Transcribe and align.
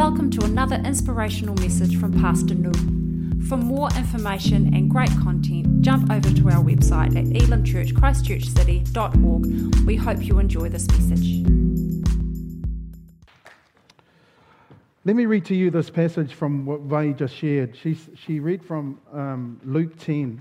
Welcome 0.00 0.30
to 0.30 0.40
another 0.46 0.76
inspirational 0.76 1.54
message 1.56 2.00
from 2.00 2.18
Pastor 2.22 2.54
Nu. 2.54 2.72
For 3.48 3.58
more 3.58 3.90
information 3.98 4.72
and 4.74 4.88
great 4.88 5.10
content, 5.22 5.82
jump 5.82 6.10
over 6.10 6.32
to 6.32 6.48
our 6.48 6.64
website 6.64 7.18
at 7.18 7.26
elimchurchchristchurchcity.org. 7.26 9.84
We 9.84 9.96
hope 9.96 10.24
you 10.24 10.38
enjoy 10.38 10.70
this 10.70 10.88
message. 10.88 11.42
Let 15.04 15.16
me 15.16 15.26
read 15.26 15.44
to 15.44 15.54
you 15.54 15.70
this 15.70 15.90
passage 15.90 16.32
from 16.32 16.64
what 16.64 16.80
Vai 16.80 17.12
just 17.12 17.36
shared. 17.36 17.76
She, 17.76 17.98
she 18.14 18.40
read 18.40 18.64
from 18.64 18.98
um, 19.12 19.60
Luke 19.64 19.98
10, 19.98 20.40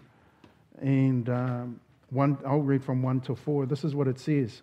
and 0.81 1.27
um, 1.27 1.81
one, 2.11 2.37
I'll 2.47 2.61
read 2.61 2.81
from 2.81 3.03
1 3.03 3.19
to 3.21 3.35
4. 3.35 3.65
This 3.65 3.83
is 3.83 3.93
what 3.93 4.07
it 4.07 4.21
says. 4.21 4.61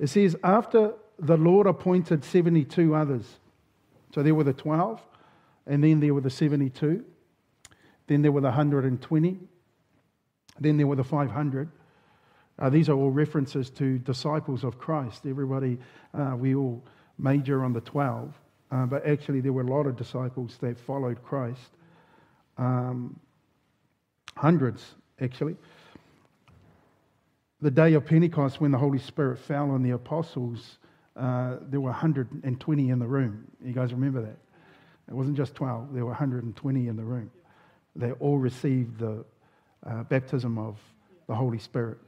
It 0.00 0.08
says, 0.08 0.34
After 0.42 0.94
the 1.20 1.36
Lord 1.36 1.68
appointed 1.68 2.24
72 2.24 2.96
others, 2.96 3.38
so 4.14 4.22
there 4.22 4.34
were 4.34 4.44
the 4.44 4.52
12, 4.52 5.00
and 5.66 5.84
then 5.84 6.00
there 6.00 6.14
were 6.14 6.20
the 6.20 6.30
72, 6.30 7.04
then 8.06 8.22
there 8.22 8.32
were 8.32 8.40
the 8.40 8.48
120, 8.48 9.38
then 10.60 10.76
there 10.76 10.86
were 10.86 10.96
the 10.96 11.04
500. 11.04 11.68
Uh, 12.58 12.70
these 12.70 12.88
are 12.88 12.94
all 12.94 13.10
references 13.10 13.70
to 13.70 13.98
disciples 13.98 14.64
of 14.64 14.78
Christ. 14.78 15.26
Everybody, 15.26 15.78
uh, 16.14 16.34
we 16.36 16.54
all 16.54 16.82
major 17.18 17.64
on 17.64 17.72
the 17.72 17.80
12, 17.82 18.34
uh, 18.70 18.86
but 18.86 19.06
actually 19.06 19.40
there 19.40 19.52
were 19.52 19.62
a 19.62 19.66
lot 19.66 19.86
of 19.86 19.96
disciples 19.96 20.56
that 20.60 20.78
followed 20.78 21.22
Christ. 21.22 21.70
Um, 22.56 23.18
hundreds, 24.36 24.94
actually. 25.20 25.56
The 27.60 27.70
day 27.70 27.94
of 27.94 28.06
Pentecost, 28.06 28.60
when 28.60 28.70
the 28.70 28.78
Holy 28.78 28.98
Spirit 28.98 29.38
fell 29.38 29.70
on 29.70 29.82
the 29.82 29.90
apostles, 29.90 30.78
uh, 31.18 31.56
there 31.68 31.80
were 31.80 31.90
120 31.90 32.90
in 32.90 32.98
the 32.98 33.06
room. 33.06 33.44
You 33.64 33.72
guys 33.72 33.92
remember 33.92 34.22
that? 34.22 34.36
It 35.08 35.14
wasn't 35.14 35.36
just 35.36 35.54
12, 35.54 35.94
there 35.94 36.04
were 36.04 36.10
120 36.10 36.88
in 36.88 36.96
the 36.96 37.02
room. 37.02 37.30
They 37.96 38.12
all 38.12 38.38
received 38.38 38.98
the 38.98 39.24
uh, 39.86 40.04
baptism 40.04 40.58
of 40.58 40.78
the 41.26 41.34
Holy 41.34 41.58
Spirit 41.58 41.98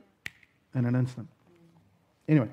in 0.74 0.84
an 0.84 0.94
instant. 0.94 1.28
Anyway, 2.28 2.48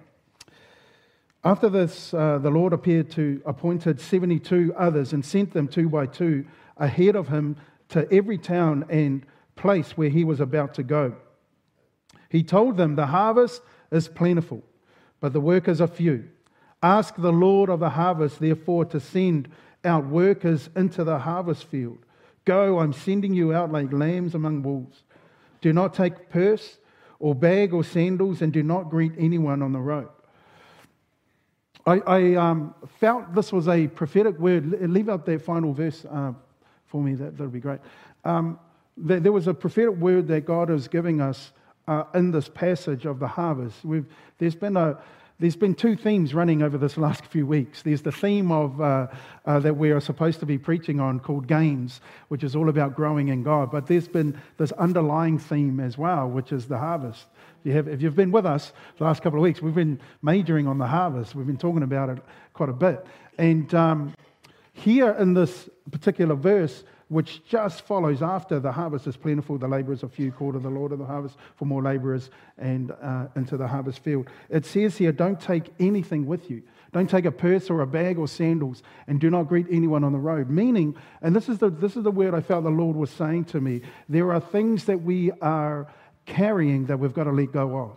after 1.43 1.69
this, 1.69 2.13
uh, 2.13 2.39
the 2.39 2.49
Lord 2.49 2.73
appeared 2.73 3.11
to 3.11 3.41
appointed 3.45 4.01
72 4.01 4.73
others 4.75 5.13
and 5.13 5.23
sent 5.23 5.53
them 5.53 5.67
two 5.67 5.89
by 5.89 6.05
two 6.05 6.45
ahead 6.77 7.15
of 7.15 7.27
him 7.27 7.57
to 7.89 8.11
every 8.11 8.37
town 8.37 8.85
and 8.89 9.25
place 9.55 9.91
where 9.97 10.09
he 10.09 10.23
was 10.23 10.39
about 10.39 10.73
to 10.75 10.83
go. 10.83 11.15
He 12.29 12.43
told 12.43 12.77
them, 12.77 12.95
The 12.95 13.07
harvest 13.07 13.61
is 13.91 14.07
plentiful, 14.07 14.63
but 15.19 15.33
the 15.33 15.41
workers 15.41 15.79
are 15.79 15.87
few. 15.87 16.29
Ask 16.81 17.15
the 17.15 17.31
Lord 17.31 17.69
of 17.69 17.79
the 17.79 17.89
harvest, 17.89 18.39
therefore, 18.39 18.85
to 18.85 18.99
send 18.99 19.49
out 19.83 20.05
workers 20.05 20.69
into 20.75 21.03
the 21.03 21.19
harvest 21.19 21.65
field. 21.65 21.97
Go, 22.45 22.79
I'm 22.79 22.93
sending 22.93 23.33
you 23.33 23.53
out 23.53 23.71
like 23.71 23.91
lambs 23.91 24.35
among 24.35 24.63
wolves. 24.63 25.03
Do 25.61 25.73
not 25.73 25.93
take 25.93 26.29
purse 26.29 26.77
or 27.19 27.33
bag 27.33 27.73
or 27.73 27.83
sandals, 27.83 28.41
and 28.41 28.53
do 28.53 28.61
not 28.61 28.89
greet 28.89 29.13
anyone 29.17 29.61
on 29.61 29.73
the 29.73 29.79
road. 29.79 30.09
I, 31.85 31.99
I 32.05 32.35
um, 32.35 32.75
felt 32.99 33.33
this 33.33 33.51
was 33.51 33.67
a 33.67 33.87
prophetic 33.87 34.37
word. 34.37 34.79
Leave 34.89 35.09
out 35.09 35.25
that 35.25 35.41
final 35.41 35.73
verse 35.73 36.05
uh, 36.05 36.33
for 36.87 37.01
me, 37.01 37.15
that 37.15 37.37
would 37.39 37.51
be 37.51 37.59
great. 37.59 37.79
Um, 38.23 38.59
there, 38.95 39.19
there 39.19 39.31
was 39.31 39.47
a 39.47 39.53
prophetic 39.53 39.95
word 39.95 40.27
that 40.29 40.45
God 40.45 40.69
is 40.69 40.87
giving 40.87 41.21
us 41.21 41.51
uh, 41.87 42.03
in 42.15 42.31
this 42.31 42.49
passage 42.49 43.05
of 43.05 43.19
the 43.19 43.27
harvest. 43.27 43.85
We've, 43.85 44.05
there's 44.37 44.55
been 44.55 44.75
a, 44.77 44.97
there's 45.39 45.55
been 45.55 45.75
two 45.75 45.95
themes 45.95 46.33
running 46.33 46.63
over 46.63 46.77
this 46.79 46.97
last 46.97 47.25
few 47.27 47.45
weeks. 47.45 47.83
There's 47.83 48.01
the 48.01 48.11
theme 48.11 48.51
of 48.51 48.81
uh, 48.81 49.07
uh, 49.45 49.59
that 49.59 49.77
we 49.77 49.91
are 49.91 49.99
supposed 49.99 50.39
to 50.39 50.47
be 50.47 50.57
preaching 50.57 50.99
on 50.99 51.19
called 51.19 51.45
gains, 51.45 52.01
which 52.29 52.43
is 52.43 52.55
all 52.55 52.69
about 52.69 52.95
growing 52.95 53.27
in 53.27 53.43
God. 53.43 53.71
But 53.71 53.85
there's 53.85 54.07
been 54.07 54.39
this 54.57 54.71
underlying 54.73 55.37
theme 55.37 55.79
as 55.79 55.95
well, 55.95 56.27
which 56.27 56.51
is 56.51 56.67
the 56.67 56.79
harvest. 56.79 57.25
You 57.63 57.73
have, 57.73 57.87
if 57.87 58.01
you've 58.01 58.15
been 58.15 58.31
with 58.31 58.47
us 58.47 58.73
the 58.97 59.03
last 59.03 59.21
couple 59.21 59.37
of 59.37 59.43
weeks, 59.43 59.61
we've 59.61 59.75
been 59.75 59.99
majoring 60.23 60.67
on 60.67 60.79
the 60.79 60.87
harvest. 60.87 61.35
We've 61.35 61.45
been 61.45 61.57
talking 61.57 61.83
about 61.83 62.09
it 62.09 62.17
quite 62.53 62.69
a 62.69 62.73
bit. 62.73 63.05
And 63.37 63.71
um, 63.75 64.15
here 64.73 65.11
in 65.11 65.35
this 65.35 65.69
particular 65.91 66.33
verse, 66.33 66.83
which 67.09 67.45
just 67.45 67.81
follows 67.83 68.21
after 68.21 68.59
the 68.59 68.71
harvest 68.71 69.07
is 69.07 69.15
plentiful, 69.15 69.57
the 69.57 69.67
laborers 69.67 70.03
are 70.03 70.09
few, 70.09 70.31
call 70.31 70.51
to 70.51 70.59
the 70.59 70.69
Lord 70.69 70.91
of 70.91 70.99
the 70.99 71.05
harvest 71.05 71.37
for 71.55 71.65
more 71.65 71.81
laborers 71.81 72.29
and 72.57 72.91
uh, 73.01 73.27
into 73.35 73.55
the 73.55 73.67
harvest 73.67 73.99
field. 73.99 74.27
It 74.49 74.65
says 74.65 74.97
here, 74.97 75.11
don't 75.11 75.39
take 75.39 75.73
anything 75.79 76.25
with 76.25 76.49
you. 76.49 76.63
Don't 76.91 77.09
take 77.09 77.25
a 77.25 77.31
purse 77.31 77.69
or 77.69 77.81
a 77.81 77.87
bag 77.87 78.17
or 78.17 78.27
sandals, 78.27 78.81
and 79.07 79.19
do 79.19 79.29
not 79.29 79.43
greet 79.43 79.67
anyone 79.69 80.03
on 80.03 80.11
the 80.13 80.19
road. 80.19 80.49
Meaning, 80.49 80.95
and 81.21 81.35
this 81.35 81.49
is 81.49 81.59
the, 81.59 81.69
this 81.69 81.95
is 81.95 82.03
the 82.03 82.11
word 82.11 82.33
I 82.33 82.41
felt 82.41 82.63
the 82.63 82.69
Lord 82.69 82.95
was 82.95 83.11
saying 83.11 83.45
to 83.45 83.61
me 83.61 83.81
there 84.09 84.31
are 84.33 84.39
things 84.39 84.85
that 84.85 85.01
we 85.01 85.31
are 85.41 85.87
carrying 86.25 86.85
that 86.87 86.97
we've 86.97 87.13
got 87.13 87.25
to 87.25 87.31
let 87.31 87.51
go 87.51 87.77
of. 87.77 87.95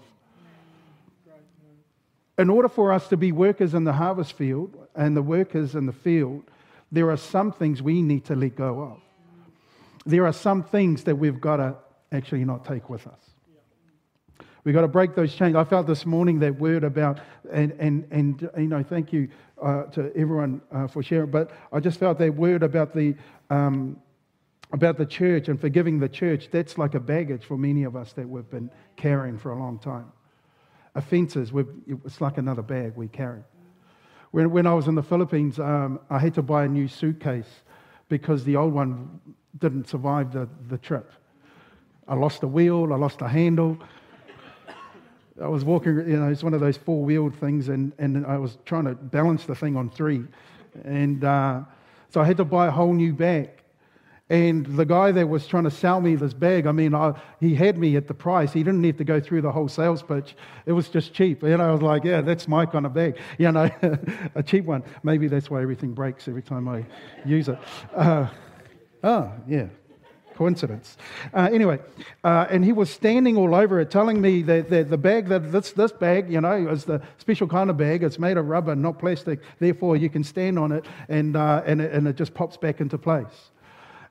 In 2.39 2.49
order 2.49 2.69
for 2.69 2.93
us 2.93 3.09
to 3.09 3.17
be 3.17 3.33
workers 3.33 3.75
in 3.75 3.85
the 3.85 3.93
harvest 3.93 4.33
field 4.33 4.75
and 4.95 5.17
the 5.17 5.23
workers 5.23 5.75
in 5.75 5.87
the 5.87 5.93
field, 5.93 6.45
there 6.93 7.11
are 7.11 7.17
some 7.17 7.53
things 7.53 7.83
we 7.83 8.03
need 8.03 8.25
to 8.27 8.35
let 8.35 8.57
go 8.57 8.81
of. 8.81 9.01
There 10.07 10.27
are 10.27 10.33
some 10.33 10.63
things 10.63 11.05
that 11.05 11.17
we've 11.17 11.41
got 11.41 11.57
to 11.57 11.77
actually 12.11 12.45
not 12.45 12.65
take 12.65 12.91
with 12.91 13.07
us. 13.07 13.31
We've 14.65 14.75
got 14.75 14.83
to 14.83 14.89
break 14.89 15.15
those 15.15 15.35
chains. 15.35 15.57
I 15.57 15.65
felt 15.65 15.87
this 15.87 16.05
morning 16.05 16.41
that 16.41 16.59
word 16.59 16.85
about, 16.85 17.21
and, 17.51 17.73
and, 17.79 18.07
and 18.11 18.51
you 18.59 18.69
know, 18.69 18.83
thank 18.83 19.13
you 19.13 19.29
uh, 19.63 19.85
to 19.85 20.13
everyone 20.15 20.61
uh, 20.71 20.87
for 20.87 21.03
sharing, 21.03 21.31
but 21.31 21.51
I 21.73 21.81
just 21.81 21.99
felt 21.99 22.19
that 22.19 22.35
word 22.35 22.63
about 22.63 22.95
the, 22.95 23.15
um, 23.49 23.99
about 24.73 24.99
the 24.99 25.07
church 25.07 25.49
and 25.49 25.59
forgiving 25.59 25.99
the 25.99 26.09
church. 26.09 26.49
That's 26.51 26.77
like 26.77 26.95
a 26.95 27.01
baggage 27.01 27.45
for 27.45 27.57
many 27.57 27.85
of 27.85 27.97
us 27.97 28.13
that 28.15 28.29
we've 28.29 28.49
been 28.51 28.71
carrying 28.97 29.39
for 29.39 29.53
a 29.53 29.59
long 29.59 29.79
time. 29.79 30.13
Offenses, 30.95 31.53
it's 32.05 32.21
like 32.21 32.37
another 32.37 32.63
bag 32.63 32.95
we 32.97 33.09
carry. 33.09 33.43
When, 34.31 34.51
when 34.51 34.67
I 34.67 34.75
was 34.75 34.87
in 34.87 34.95
the 34.95 35.03
Philippines, 35.03 35.59
um, 35.59 36.01
I 36.09 36.19
had 36.19 36.35
to 36.35 36.43
buy 36.43 36.65
a 36.65 36.69
new 36.69 36.87
suitcase 36.87 37.63
because 38.09 38.45
the 38.45 38.57
old 38.57 38.73
one 38.73 39.21
didn't 39.59 39.89
survive 39.89 40.33
the, 40.33 40.49
the 40.69 40.79
trip. 40.79 41.11
I 42.07 42.15
lost 42.15 42.43
a 42.43 42.49
wheel, 42.49 42.93
I 42.93 42.97
lost 42.97 43.23
a 43.23 43.29
handle. 43.29 43.79
I 45.41 45.49
was 45.49 45.65
walking, 45.65 45.97
you 45.97 46.19
know, 46.19 46.29
it's 46.29 46.43
one 46.43 46.55
of 46.55 46.61
those 46.61 46.77
four 46.77 47.03
wheeled 47.03 47.35
things, 47.35 47.69
and, 47.71 47.93
and 47.99 48.27
I 48.27 48.37
was 48.37 48.59
trying 48.67 48.85
to 48.85 48.95
balance 48.95 49.47
the 49.47 49.55
thing 49.55 49.75
on 49.75 49.89
three. 49.89 50.25
And 50.85 51.25
uh, 51.25 51.63
so 52.11 52.21
I 52.21 52.25
had 52.25 52.37
to 52.37 52.45
buy 52.45 52.67
a 52.67 52.71
whole 52.71 52.93
new 52.93 53.15
bag. 53.15 53.49
And 54.31 54.65
the 54.65 54.85
guy 54.85 55.11
that 55.11 55.29
was 55.29 55.45
trying 55.49 55.65
to 55.65 55.73
sell 55.73 56.01
me 56.01 56.15
this 56.15 56.33
bag, 56.33 56.69
I 56.69 56.73
mean, 56.73 56.95
I, 56.95 57.15
he 57.41 57.57
had 57.57 57.77
me 57.77 57.97
at 57.97 58.07
the 58.07 58.15
price. 58.15 58.53
He 58.53 58.63
didn't 58.63 58.81
need 58.81 58.97
to 58.99 59.05
go 59.05 59.19
through 59.19 59.43
the 59.43 59.51
whole 59.51 59.69
sales 59.69 60.05
pitch. 60.05 60.37
It 60.67 60.73
was 60.73 60.89
just 60.89 61.13
cheap. 61.13 61.43
And 61.43 61.61
I 61.61 61.73
was 61.73 61.83
like, 61.83 62.05
yeah, 62.05 62.21
that's 62.21 62.47
my 62.47 62.65
kind 62.65 62.87
of 62.87 62.95
bag. 62.95 63.19
You 63.39 63.51
know, 63.51 63.69
a 64.37 64.43
cheap 64.45 64.67
one. 64.67 64.85
Maybe 65.03 65.27
that's 65.27 65.51
why 65.51 65.61
everything 65.61 65.95
breaks 65.95 66.29
every 66.29 66.43
time 66.43 66.69
I 66.69 66.87
use 67.27 67.49
it. 67.49 67.59
Uh, 67.93 68.29
oh, 69.03 69.33
yeah. 69.49 69.67
Coincidence. 70.37 70.97
Uh, 71.35 71.51
anyway, 71.53 71.81
uh, 72.23 72.47
and 72.49 72.65
he 72.65 72.73
was 72.73 72.89
standing 72.89 73.37
all 73.37 73.53
over 73.53 73.81
it, 73.81 73.91
telling 73.91 74.21
me 74.21 74.43
that, 74.43 74.71
that 74.71 74.91
the 74.91 74.97
bag, 74.97 75.27
that 75.27 75.51
this, 75.51 75.73
this 75.73 75.91
bag, 75.91 76.33
you 76.33 76.41
know, 76.41 76.69
is 76.69 76.85
the 76.85 77.03
special 77.19 77.49
kind 77.49 77.69
of 77.69 77.77
bag. 77.77 78.05
It's 78.05 78.19
made 78.19 78.37
of 78.37 78.47
rubber, 78.47 78.77
not 78.77 79.01
plastic. 79.01 79.41
Therefore, 79.59 79.97
you 79.97 80.09
can 80.09 80.23
stand 80.23 80.57
on 80.57 80.71
it 80.71 80.87
and, 81.09 81.37
uh, 81.37 81.63
and, 81.67 81.81
it, 81.81 81.93
and 81.93 82.07
it 82.07 82.15
just 82.15 82.33
pops 82.33 82.57
back 82.57 82.81
into 82.81 82.97
place. 82.97 83.51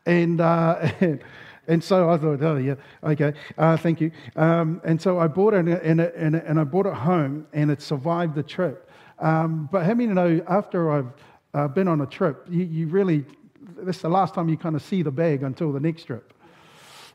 And, 0.09 0.42
uh, 0.42 0.90
and 1.68 1.84
so 1.84 2.09
I 2.09 2.18
thought, 2.18 2.42
oh, 2.42 2.58
yeah, 2.58 2.75
okay, 3.03 3.34
uh, 3.59 3.78
thank 3.78 4.02
you. 4.02 4.12
Um, 4.36 4.81
and 4.84 5.00
so 5.00 5.20
I 5.20 5.28
bought 5.28 5.53
it 5.53 5.68
and, 5.68 6.02
and, 6.02 6.36
and, 6.36 6.59
I 6.59 6.64
brought 6.64 6.88
it 6.88 6.96
home 6.96 7.46
and 7.53 7.70
it 7.70 7.80
survived 7.80 8.34
the 8.34 8.42
trip. 8.42 8.90
Um, 9.19 9.69
but 9.72 9.86
how 9.86 9.94
many 9.94 10.12
know 10.12 10.42
after 10.48 10.92
I've 10.92 11.13
uh, 11.54 11.68
been 11.68 11.88
on 11.88 12.01
a 12.01 12.07
trip, 12.07 12.44
you, 12.50 12.63
you 12.63 12.88
really, 12.88 13.24
this 13.78 13.98
is 13.98 14.01
the 14.01 14.10
last 14.10 14.34
time 14.34 14.50
you 14.50 14.57
kind 14.57 14.75
of 14.75 14.81
see 14.81 15.04
the 15.04 15.12
bag 15.12 15.44
until 15.44 15.72
the 15.72 15.80
next 15.80 16.06
trip, 16.06 16.34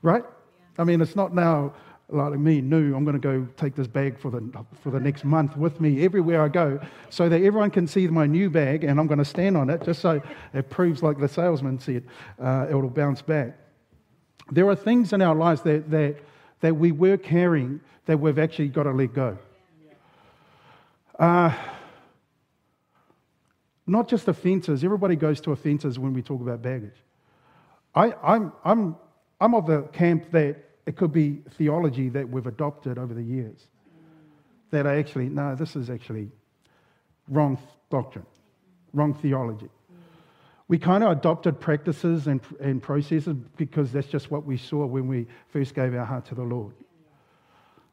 right? 0.02 0.22
Yeah. 0.22 0.82
I 0.82 0.84
mean, 0.84 1.00
it's 1.00 1.16
not 1.16 1.34
now 1.34 1.74
like 2.08 2.38
me, 2.38 2.60
no, 2.60 2.76
I'm 2.76 3.04
going 3.04 3.18
to 3.18 3.18
go 3.18 3.48
take 3.56 3.74
this 3.74 3.86
bag 3.86 4.18
for 4.18 4.30
the, 4.30 4.64
for 4.82 4.90
the 4.90 5.00
next 5.00 5.24
month 5.24 5.56
with 5.56 5.80
me 5.80 6.04
everywhere 6.04 6.42
I 6.42 6.48
go 6.48 6.78
so 7.08 7.28
that 7.28 7.42
everyone 7.42 7.70
can 7.70 7.86
see 7.86 8.06
my 8.08 8.26
new 8.26 8.50
bag 8.50 8.84
and 8.84 9.00
I'm 9.00 9.06
going 9.06 9.18
to 9.18 9.24
stand 9.24 9.56
on 9.56 9.70
it 9.70 9.82
just 9.84 10.00
so 10.00 10.20
it 10.52 10.70
proves, 10.70 11.02
like 11.02 11.18
the 11.18 11.28
salesman 11.28 11.78
said, 11.78 12.04
uh, 12.38 12.66
it'll 12.68 12.90
bounce 12.90 13.22
back. 13.22 13.56
There 14.50 14.68
are 14.68 14.76
things 14.76 15.12
in 15.12 15.22
our 15.22 15.34
lives 15.34 15.62
that, 15.62 15.90
that, 15.90 16.16
that 16.60 16.76
we 16.76 16.92
were 16.92 17.16
carrying 17.16 17.80
that 18.06 18.18
we've 18.18 18.38
actually 18.38 18.68
got 18.68 18.82
to 18.82 18.92
let 18.92 19.14
go. 19.14 19.38
Uh, 21.18 21.54
not 23.86 24.08
just 24.08 24.28
offenses. 24.28 24.84
Everybody 24.84 25.16
goes 25.16 25.40
to 25.42 25.52
offenses 25.52 25.98
when 25.98 26.12
we 26.12 26.22
talk 26.22 26.40
about 26.40 26.60
baggage. 26.60 26.96
I, 27.94 28.12
I'm, 28.22 28.52
I'm, 28.64 28.96
I'm 29.40 29.54
of 29.54 29.66
the 29.66 29.82
camp 29.92 30.30
that 30.32 30.56
it 30.86 30.96
could 30.96 31.12
be 31.12 31.40
theology 31.56 32.08
that 32.10 32.28
we've 32.28 32.46
adopted 32.46 32.98
over 32.98 33.14
the 33.14 33.22
years 33.22 33.68
that 34.70 34.86
are 34.86 34.98
actually, 34.98 35.28
no, 35.28 35.54
this 35.54 35.76
is 35.76 35.88
actually 35.88 36.28
wrong 37.28 37.56
doctrine, 37.90 38.26
wrong 38.92 39.14
theology. 39.14 39.70
we 40.68 40.78
kind 40.78 41.04
of 41.04 41.12
adopted 41.12 41.60
practices 41.60 42.26
and, 42.26 42.40
and 42.60 42.82
processes 42.82 43.36
because 43.56 43.92
that's 43.92 44.08
just 44.08 44.30
what 44.30 44.44
we 44.44 44.56
saw 44.56 44.84
when 44.84 45.06
we 45.06 45.26
first 45.48 45.74
gave 45.74 45.94
our 45.94 46.04
heart 46.04 46.26
to 46.26 46.34
the 46.34 46.42
Lord. 46.42 46.74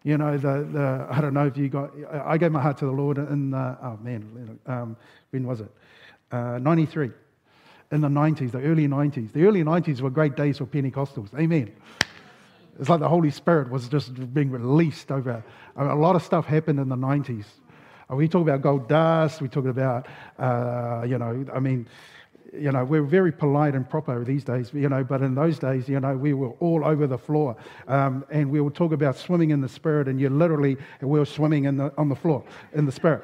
You 0.03 0.17
know, 0.17 0.35
the, 0.38 0.67
the 0.71 1.07
I 1.11 1.21
don't 1.21 1.35
know 1.35 1.45
if 1.45 1.55
you 1.55 1.69
got, 1.69 1.91
I 2.25 2.38
gave 2.38 2.51
my 2.51 2.61
heart 2.61 2.79
to 2.79 2.85
the 2.85 2.91
Lord 2.91 3.19
in, 3.19 3.51
the, 3.51 3.77
oh 3.83 3.99
man, 4.01 4.59
um, 4.65 4.97
when 5.29 5.45
was 5.45 5.61
it? 5.61 5.71
Uh, 6.31 6.57
93. 6.59 7.11
In 7.91 8.01
the 8.01 8.07
90s, 8.07 8.51
the 8.51 8.61
early 8.61 8.88
90s. 8.88 9.33
The 9.33 9.45
early 9.45 9.63
90s 9.63 10.01
were 10.01 10.09
great 10.09 10.35
days 10.35 10.57
for 10.57 10.65
Pentecostals. 10.65 11.38
Amen. 11.38 11.71
It's 12.81 12.89
like 12.89 12.99
the 12.99 13.07
Holy 13.07 13.29
Spirit 13.29 13.69
was 13.69 13.87
just 13.87 14.33
being 14.33 14.49
released 14.49 15.11
over. 15.11 15.43
A 15.75 15.95
lot 15.95 16.15
of 16.15 16.23
stuff 16.23 16.47
happened 16.47 16.79
in 16.79 16.89
the 16.89 16.95
90s. 16.95 17.45
We 18.09 18.27
talk 18.27 18.41
about 18.41 18.61
gold 18.61 18.89
dust. 18.89 19.39
We 19.39 19.47
talk 19.47 19.65
about, 19.65 20.07
uh, 20.39 21.05
you 21.07 21.19
know, 21.19 21.45
I 21.53 21.59
mean, 21.59 21.87
you 22.53 22.71
know, 22.71 22.83
we're 22.83 23.03
very 23.03 23.31
polite 23.31 23.75
and 23.75 23.89
proper 23.89 24.24
these 24.25 24.44
days, 24.44 24.71
you 24.74 24.89
know, 24.89 25.03
but 25.03 25.21
in 25.21 25.36
those 25.36 25.57
days, 25.57 25.88
you 25.88 26.00
know, 26.00 26.18
we 26.18 26.33
were 26.33 26.50
all 26.59 26.83
over 26.83 27.07
the 27.07 27.18
floor. 27.18 27.56
Um, 27.88 28.25
and 28.30 28.51
we 28.51 28.59
would 28.59 28.75
talk 28.75 28.92
about 28.92 29.15
swimming 29.15 29.51
in 29.51 29.62
the 29.62 29.69
Spirit, 29.69 30.07
and 30.07 30.19
you 30.19 30.30
literally, 30.30 30.77
we 31.01 31.18
were 31.18 31.25
swimming 31.25 31.63
in 31.65 31.77
the, 31.77 31.94
on 31.98 32.09
the 32.09 32.15
floor 32.15 32.44
in 32.74 32.86
the 32.86 32.92
Spirit. 32.92 33.24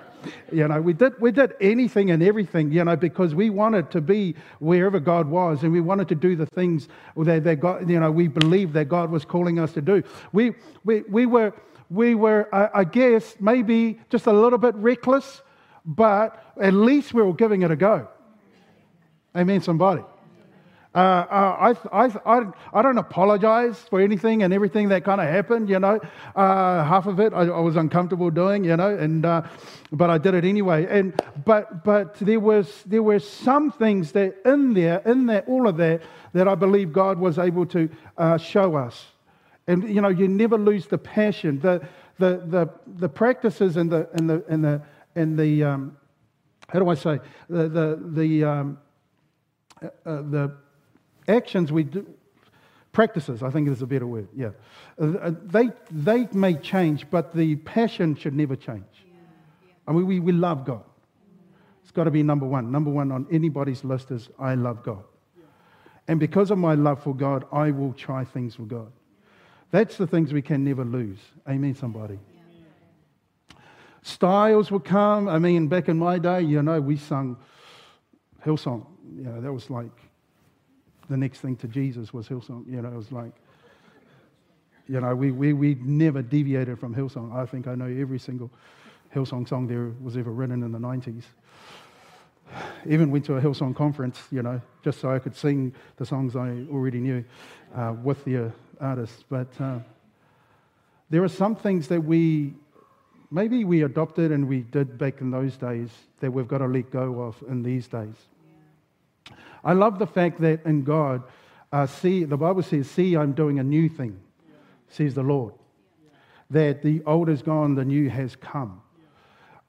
You 0.52 0.68
know, 0.68 0.82
we 0.82 0.94
did, 0.94 1.20
we 1.20 1.32
did 1.32 1.54
anything 1.60 2.12
and 2.12 2.24
everything, 2.24 2.72
you 2.72 2.84
know, 2.84 2.96
because 2.96 3.36
we 3.36 3.50
wanted 3.50 3.92
to 3.92 4.02
be 4.02 4.36
wherever 4.60 5.00
God 5.00 5.28
was, 5.28 5.64
and 5.64 5.74
we 5.74 5.82
wanted 5.82 6.08
to 6.10 6.16
do 6.16 6.36
the 6.36 6.46
things 6.46 6.88
that, 7.18 7.44
that 7.44 7.60
God, 7.60 7.90
you 7.90 8.00
know, 8.00 8.12
we 8.12 8.30
believed 8.30 8.74
that 8.74 8.86
God 8.86 9.12
was 9.12 9.26
calling 9.26 9.60
us 9.60 9.74
to 9.74 9.82
do. 9.82 10.04
We, 10.32 10.56
we, 10.86 11.02
we 11.02 11.26
were, 11.26 11.54
we 11.90 12.16
were 12.16 12.48
I 12.54 12.86
guess, 12.86 13.36
maybe 13.40 14.00
just 14.10 14.28
a 14.28 14.34
little 14.34 14.60
bit 14.60 14.76
reckless, 14.76 15.42
but 15.86 16.54
at 16.62 16.74
least 16.74 17.14
we 17.14 17.22
were 17.22 17.34
giving 17.34 17.62
it 17.64 17.72
a 17.72 17.76
go. 17.76 18.08
Amen, 19.38 19.62
somebody. 19.62 20.02
Uh, 20.96 20.98
uh, 20.98 21.74
I, 21.92 22.06
I, 22.06 22.22
I, 22.26 22.46
I, 22.74 22.82
don't 22.82 22.98
apologize 22.98 23.78
for 23.88 24.02
anything 24.02 24.42
and 24.42 24.52
everything 24.52 24.90
that 24.90 25.04
kind 25.04 25.22
of 25.22 25.28
happened, 25.28 25.70
you 25.70 25.80
know. 25.80 26.00
Uh, 26.36 26.84
half 26.84 27.06
of 27.06 27.20
it 27.20 27.34
I, 27.34 27.42
I, 27.42 27.60
was 27.60 27.76
uncomfortable 27.76 28.32
doing, 28.32 28.64
you 28.64 28.76
know, 28.76 28.98
and, 28.98 29.24
uh, 29.24 29.44
but 29.92 30.10
I 30.10 30.18
did 30.18 30.34
it 30.34 30.44
anyway. 30.44 30.88
And, 30.90 31.22
but 31.46 31.84
but 31.84 32.16
there, 32.16 32.40
was, 32.40 32.82
there 32.88 33.04
were 33.04 33.20
some 33.20 33.72
things 33.72 34.14
that 34.14 34.38
in 34.44 34.74
there, 34.74 35.04
in 35.06 35.28
that, 35.28 35.48
all 35.48 35.68
of 35.68 35.78
that, 35.78 36.02
that 36.34 36.48
I 36.48 36.56
believe 36.56 36.92
God 36.92 37.20
was 37.20 37.38
able 37.38 37.68
to 37.68 37.90
uh, 38.18 38.40
show 38.40 38.76
us. 38.76 39.06
And, 39.68 39.88
you 39.94 40.02
know, 40.02 40.10
you 40.10 40.28
never 40.28 40.58
lose 40.58 40.88
the 40.88 40.98
passion. 40.98 41.60
The, 41.60 41.88
the, 42.18 42.42
the, 42.48 42.70
the 42.88 43.10
practices 43.10 43.78
and 43.78 43.92
the, 43.92 44.10
and 44.14 44.28
the, 44.28 44.44
and 44.50 44.66
the, 44.66 44.82
and 45.16 45.38
the 45.38 45.64
um, 45.64 45.98
how 46.70 46.80
do 46.80 46.90
I 46.90 46.96
say, 46.96 47.20
the, 47.50 47.70
the, 47.70 48.00
the 48.02 48.44
um, 48.44 48.78
uh, 49.82 49.88
uh, 50.06 50.22
the 50.22 50.56
actions 51.28 51.72
we 51.72 51.84
do, 51.84 52.06
practices, 52.92 53.44
I 53.44 53.50
think 53.50 53.70
is 53.70 53.82
a 53.82 53.88
better 53.88 54.08
word, 54.08 54.28
yeah. 54.36 54.52
Uh, 55.00 55.14
uh, 55.18 55.32
they, 55.44 55.70
they 55.92 56.28
may 56.34 56.56
change, 56.56 57.10
but 57.10 57.34
the 57.36 57.56
passion 57.58 58.16
should 58.16 58.34
never 58.34 58.56
change. 58.56 58.86
Yeah, 59.06 59.14
yeah. 59.66 59.74
I 59.88 59.92
mean, 59.92 60.08
we, 60.08 60.20
we 60.20 60.32
love 60.32 60.66
God. 60.66 60.84
It's 61.84 61.92
got 61.92 62.06
to 62.06 62.12
be 62.12 62.24
number 62.24 62.46
one. 62.46 62.72
Number 62.72 62.92
one 62.92 63.12
on 63.12 63.28
anybody's 63.32 63.84
list 63.84 64.12
is 64.12 64.30
I 64.40 64.56
love 64.56 64.84
God. 64.84 65.04
Yeah. 65.38 65.44
And 66.08 66.20
because 66.20 66.52
of 66.52 66.58
my 66.58 66.74
love 66.74 67.02
for 67.02 67.16
God, 67.16 67.46
I 67.52 67.72
will 67.72 67.94
try 67.94 68.24
things 68.24 68.56
for 68.56 68.64
God. 68.64 68.92
That's 69.72 69.98
the 69.98 70.08
things 70.08 70.34
we 70.34 70.42
can 70.42 70.64
never 70.64 70.84
lose. 70.84 71.20
Amen, 71.48 71.76
somebody. 71.76 72.20
Styles 74.02 74.72
will 74.72 74.80
come. 74.80 75.28
I 75.28 75.38
mean, 75.38 75.68
back 75.68 75.90
in 75.90 75.98
my 75.98 76.18
day, 76.18 76.42
you 76.42 76.62
know, 76.62 76.80
we 76.80 76.96
sung 76.96 77.38
Hillsong 78.48 78.86
you 79.16 79.24
know, 79.24 79.42
that 79.42 79.52
was 79.52 79.70
like 79.70 79.92
the 81.10 81.18
next 81.18 81.40
thing 81.40 81.56
to 81.58 81.68
Jesus 81.68 82.14
was 82.14 82.28
Hillsong. 82.28 82.70
You 82.70 82.82
know, 82.82 82.90
it 82.90 82.96
was 82.96 83.12
like, 83.12 83.32
you 84.88 85.00
know, 85.00 85.16
we, 85.16 85.32
we, 85.32 85.54
we 85.54 85.76
never 85.76 86.22
deviated 86.22 86.80
from 86.80 86.94
Hillsong. 86.94 87.34
I 87.36 87.46
think 87.46 87.68
I 87.68 87.76
know 87.76 87.86
every 87.86 88.20
single 88.20 88.52
Hillsong 89.14 89.48
song 89.48 89.68
there 89.68 89.92
was 90.02 90.18
ever 90.18 90.32
written 90.32 90.64
in 90.64 90.72
the 90.72 90.80
90s. 90.80 91.24
Even 92.86 93.12
went 93.12 93.26
to 93.26 93.36
a 93.36 93.42
Hillsong 93.42 93.76
conference, 93.76 94.22
you 94.32 94.42
know, 94.42 94.62
just 94.84 95.00
so 95.00 95.12
I 95.12 95.20
could 95.20 95.36
sing 95.36 95.74
the 95.98 96.06
songs 96.06 96.36
I 96.36 96.66
already 96.72 97.00
knew 97.00 97.24
uh, 97.76 97.96
with 98.02 98.24
the 98.24 98.48
uh, 98.48 98.50
artists. 98.80 99.24
But 99.28 99.50
uh, 99.60 99.80
there 101.10 101.24
are 101.24 101.30
some 101.30 101.56
things 101.56 101.88
that 101.90 102.02
we, 102.02 102.54
maybe 103.32 103.66
we 103.66 103.84
adopted 103.84 104.32
and 104.32 104.48
we 104.48 104.62
did 104.62 104.98
back 104.98 105.22
in 105.22 105.32
those 105.32 105.58
days 105.58 105.90
that 106.20 106.32
we've 106.32 106.48
got 106.48 106.60
to 106.60 106.68
let 106.68 106.92
go 106.92 107.22
of 107.22 107.44
in 107.50 107.64
these 107.64 107.88
days. 107.88 108.16
I 109.64 109.74
love 109.74 110.00
the 110.00 110.08
fact 110.08 110.42
that 110.42 110.66
in 110.66 110.84
God, 110.84 111.24
uh, 111.72 111.86
see, 111.88 112.24
the 112.24 112.38
Bible 112.38 112.64
says, 112.64 112.90
See, 112.90 113.16
I'm 113.16 113.34
doing 113.34 113.60
a 113.60 113.64
new 113.64 113.90
thing, 113.90 114.20
says 114.88 115.14
the 115.14 115.24
Lord. 115.24 115.54
That 116.50 116.82
the 116.82 117.04
old 117.06 117.28
is 117.30 117.42
gone, 117.42 117.76
the 117.76 117.84
new 117.84 118.10
has 118.10 118.36
come. 118.36 118.82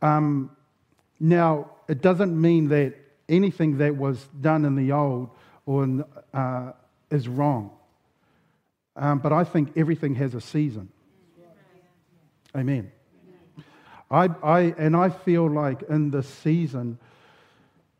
Um, 0.00 0.50
now, 1.18 1.70
it 1.88 2.00
doesn't 2.00 2.40
mean 2.40 2.68
that 2.68 2.94
anything 3.28 3.78
that 3.78 3.96
was 3.96 4.28
done 4.40 4.64
in 4.64 4.76
the 4.76 4.92
old 4.92 5.30
or 5.66 5.84
in, 5.84 6.04
uh, 6.32 6.72
is 7.10 7.26
wrong. 7.26 7.72
Um, 8.94 9.18
but 9.18 9.32
I 9.32 9.44
think 9.44 9.72
everything 9.76 10.14
has 10.16 10.34
a 10.34 10.40
season. 10.40 10.90
Amen. 12.56 12.90
I, 14.10 14.30
I, 14.42 14.60
and 14.78 14.96
I 14.96 15.10
feel 15.10 15.48
like 15.50 15.82
in 15.82 16.10
this 16.10 16.28
season, 16.28 16.98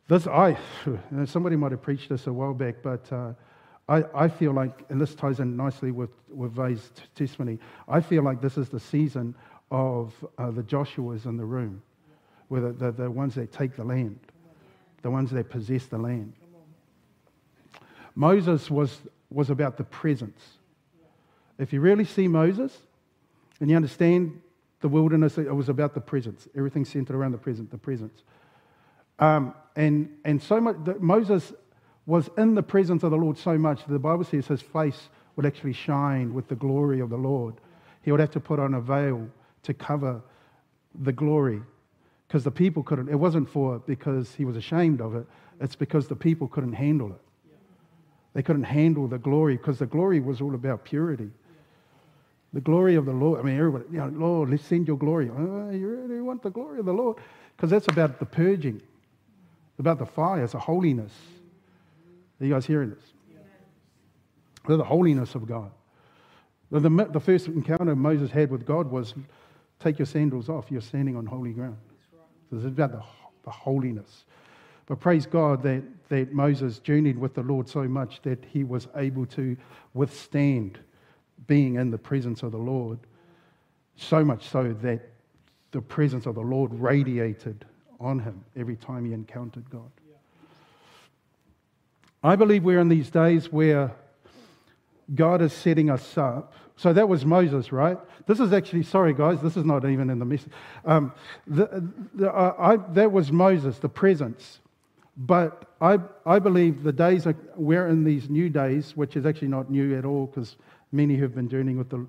this, 0.09 0.25
I, 0.25 0.57
somebody 1.25 1.55
might 1.55 1.71
have 1.71 1.83
preached 1.83 2.09
this 2.09 2.25
a 2.27 2.33
while 2.33 2.55
back, 2.55 2.77
but 2.83 3.11
uh, 3.13 3.33
I, 3.87 4.03
I 4.15 4.27
feel 4.27 4.51
like, 4.51 4.85
and 4.89 4.99
this 4.99 5.13
ties 5.13 5.39
in 5.39 5.55
nicely 5.55 5.91
with, 5.91 6.09
with 6.29 6.51
Vay's 6.51 6.91
testimony, 7.13 7.59
I 7.87 8.01
feel 8.01 8.23
like 8.23 8.41
this 8.41 8.57
is 8.57 8.69
the 8.69 8.79
season 8.79 9.35
of 9.69 10.13
uh, 10.39 10.49
the 10.49 10.63
Joshuas 10.63 11.25
in 11.25 11.37
the 11.37 11.45
room, 11.45 11.83
where 12.47 12.59
the, 12.59 12.71
the, 12.71 12.91
the 12.91 13.11
ones 13.11 13.35
that 13.35 13.51
take 13.51 13.75
the 13.75 13.83
land, 13.83 14.19
the 15.03 15.11
ones 15.11 15.29
that 15.29 15.47
possess 15.49 15.85
the 15.85 15.99
land. 15.99 16.33
Moses 18.15 18.69
was, 18.69 18.99
was 19.29 19.51
about 19.51 19.77
the 19.77 19.83
presence. 19.83 20.43
If 21.59 21.71
you 21.71 21.81
really 21.81 22.05
see 22.05 22.27
Moses 22.27 22.75
and 23.59 23.69
you 23.69 23.75
understand 23.75 24.41
the 24.81 24.87
wilderness, 24.87 25.37
it 25.37 25.55
was 25.55 25.69
about 25.69 25.93
the 25.93 26.01
presence. 26.01 26.47
Everything 26.57 26.83
centered 26.83 27.15
around 27.15 27.33
the 27.33 27.37
present, 27.37 27.69
the 27.69 27.77
presence. 27.77 28.23
Um, 29.19 29.53
and, 29.79 30.09
and 30.25 30.43
so 30.43 30.59
much, 30.59 30.75
Moses 30.99 31.53
was 32.05 32.29
in 32.37 32.53
the 32.53 32.61
presence 32.61 33.01
of 33.03 33.11
the 33.11 33.17
Lord 33.17 33.37
so 33.37 33.57
much 33.57 33.85
that 33.85 33.93
the 33.93 33.97
Bible 33.97 34.25
says 34.25 34.45
his 34.45 34.61
face 34.61 35.07
would 35.37 35.45
actually 35.45 35.71
shine 35.71 36.33
with 36.33 36.49
the 36.49 36.55
glory 36.55 36.99
of 36.99 37.09
the 37.09 37.17
Lord. 37.17 37.55
He 38.01 38.11
would 38.11 38.19
have 38.19 38.31
to 38.31 38.41
put 38.41 38.59
on 38.59 38.73
a 38.73 38.81
veil 38.81 39.29
to 39.63 39.73
cover 39.73 40.21
the 41.01 41.13
glory 41.13 41.61
because 42.27 42.43
the 42.43 42.51
people 42.51 42.83
couldn't. 42.83 43.07
It 43.07 43.15
wasn't 43.15 43.49
for 43.49 43.79
because 43.79 44.35
he 44.35 44.43
was 44.43 44.57
ashamed 44.57 44.99
of 44.99 45.15
it, 45.15 45.25
it's 45.61 45.77
because 45.77 46.09
the 46.09 46.15
people 46.15 46.49
couldn't 46.49 46.73
handle 46.73 47.11
it. 47.11 47.21
They 48.33 48.43
couldn't 48.43 48.63
handle 48.63 49.07
the 49.07 49.17
glory 49.17 49.55
because 49.55 49.79
the 49.79 49.85
glory 49.85 50.19
was 50.19 50.41
all 50.41 50.55
about 50.55 50.83
purity. 50.83 51.29
The 52.51 52.61
glory 52.61 52.95
of 52.95 53.05
the 53.05 53.13
Lord. 53.13 53.39
I 53.39 53.43
mean, 53.43 53.57
everybody, 53.57 53.85
you 53.93 53.99
know, 53.99 54.07
Lord, 54.07 54.49
let's 54.49 54.65
send 54.65 54.89
your 54.89 54.97
glory. 54.97 55.29
Oh, 55.29 55.69
you 55.69 55.87
really 55.87 56.21
want 56.21 56.43
the 56.43 56.49
glory 56.49 56.79
of 56.79 56.85
the 56.85 56.93
Lord? 56.93 57.15
Because 57.55 57.69
that's 57.69 57.87
about 57.87 58.19
the 58.19 58.25
purging 58.25 58.81
about 59.79 59.99
the 59.99 60.05
fire, 60.05 60.43
it's 60.43 60.53
a 60.53 60.59
holiness. 60.59 61.13
Are 62.39 62.45
you 62.45 62.53
guys 62.53 62.65
hearing 62.65 62.89
this? 62.91 63.03
Yeah. 63.31 64.77
The 64.77 64.83
holiness 64.83 65.35
of 65.35 65.47
God. 65.47 65.71
The, 66.71 66.89
the, 67.11 67.19
first 67.19 67.47
encounter 67.47 67.95
Moses 67.95 68.29
had 68.29 68.51
with 68.51 68.65
God 68.65 68.91
was 68.91 69.15
take 69.79 69.97
your 69.97 70.05
sandals 70.05 70.49
off, 70.49 70.69
you're 70.69 70.81
standing 70.81 71.15
on 71.15 71.25
holy 71.25 71.51
ground. 71.51 71.77
So 72.49 72.57
it's 72.57 72.65
about 72.65 72.91
the, 72.91 73.01
the 73.43 73.49
holiness. 73.49 74.25
But 74.85 74.99
praise 74.99 75.25
God 75.25 75.63
that, 75.63 75.83
that 76.09 76.31
Moses 76.31 76.79
journeyed 76.79 77.17
with 77.17 77.33
the 77.33 77.41
Lord 77.41 77.67
so 77.67 77.87
much 77.87 78.21
that 78.23 78.43
he 78.45 78.63
was 78.63 78.87
able 78.95 79.25
to 79.27 79.57
withstand 79.93 80.79
being 81.47 81.75
in 81.75 81.89
the 81.89 81.97
presence 81.97 82.43
of 82.43 82.51
the 82.51 82.57
Lord, 82.57 82.99
so 83.95 84.23
much 84.23 84.47
so 84.49 84.73
that 84.81 85.01
the 85.71 85.81
presence 85.81 86.25
of 86.25 86.35
the 86.35 86.41
Lord 86.41 86.73
radiated 86.73 87.65
on 87.99 88.19
him 88.19 88.43
every 88.55 88.75
time 88.75 89.05
he 89.05 89.13
encountered 89.13 89.69
God. 89.69 89.91
I 92.23 92.35
believe 92.35 92.63
we're 92.63 92.79
in 92.79 92.89
these 92.89 93.09
days 93.09 93.51
where 93.51 93.91
God 95.13 95.41
is 95.41 95.53
setting 95.53 95.89
us 95.89 96.17
up. 96.17 96.53
So 96.75 96.93
that 96.93 97.09
was 97.09 97.25
Moses, 97.25 97.71
right? 97.71 97.97
This 98.25 98.39
is 98.39 98.53
actually, 98.53 98.83
sorry 98.83 99.13
guys, 99.13 99.41
this 99.41 99.57
is 99.57 99.65
not 99.65 99.85
even 99.85 100.09
in 100.09 100.19
the 100.19 100.25
message. 100.25 100.51
Um, 100.85 101.13
uh, 101.51 102.77
that 102.93 103.11
was 103.11 103.31
Moses, 103.31 103.79
the 103.79 103.89
presence. 103.89 104.59
But 105.17 105.65
I, 105.81 105.99
I 106.25 106.39
believe 106.39 106.83
the 106.83 106.93
days 106.93 107.27
are, 107.27 107.35
we're 107.55 107.87
in 107.87 108.05
these 108.05 108.29
new 108.29 108.49
days, 108.49 108.95
which 108.95 109.17
is 109.17 109.25
actually 109.25 109.49
not 109.49 109.69
new 109.69 109.97
at 109.97 110.05
all, 110.05 110.27
because 110.27 110.55
many 110.93 111.15
who've 111.15 111.35
been 111.35 111.49
journeying 111.49 111.77
with 111.77 111.89
the, 111.89 112.05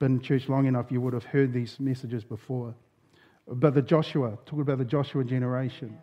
been 0.00 0.16
in 0.16 0.20
church 0.20 0.48
long 0.48 0.66
enough, 0.66 0.90
you 0.90 1.00
would 1.00 1.12
have 1.12 1.24
heard 1.24 1.52
these 1.52 1.78
messages 1.78 2.24
before 2.24 2.74
about 3.50 3.74
the 3.74 3.82
Joshua, 3.82 4.38
talking 4.46 4.60
about 4.60 4.78
the 4.78 4.84
Joshua 4.84 5.24
generation. 5.24 5.98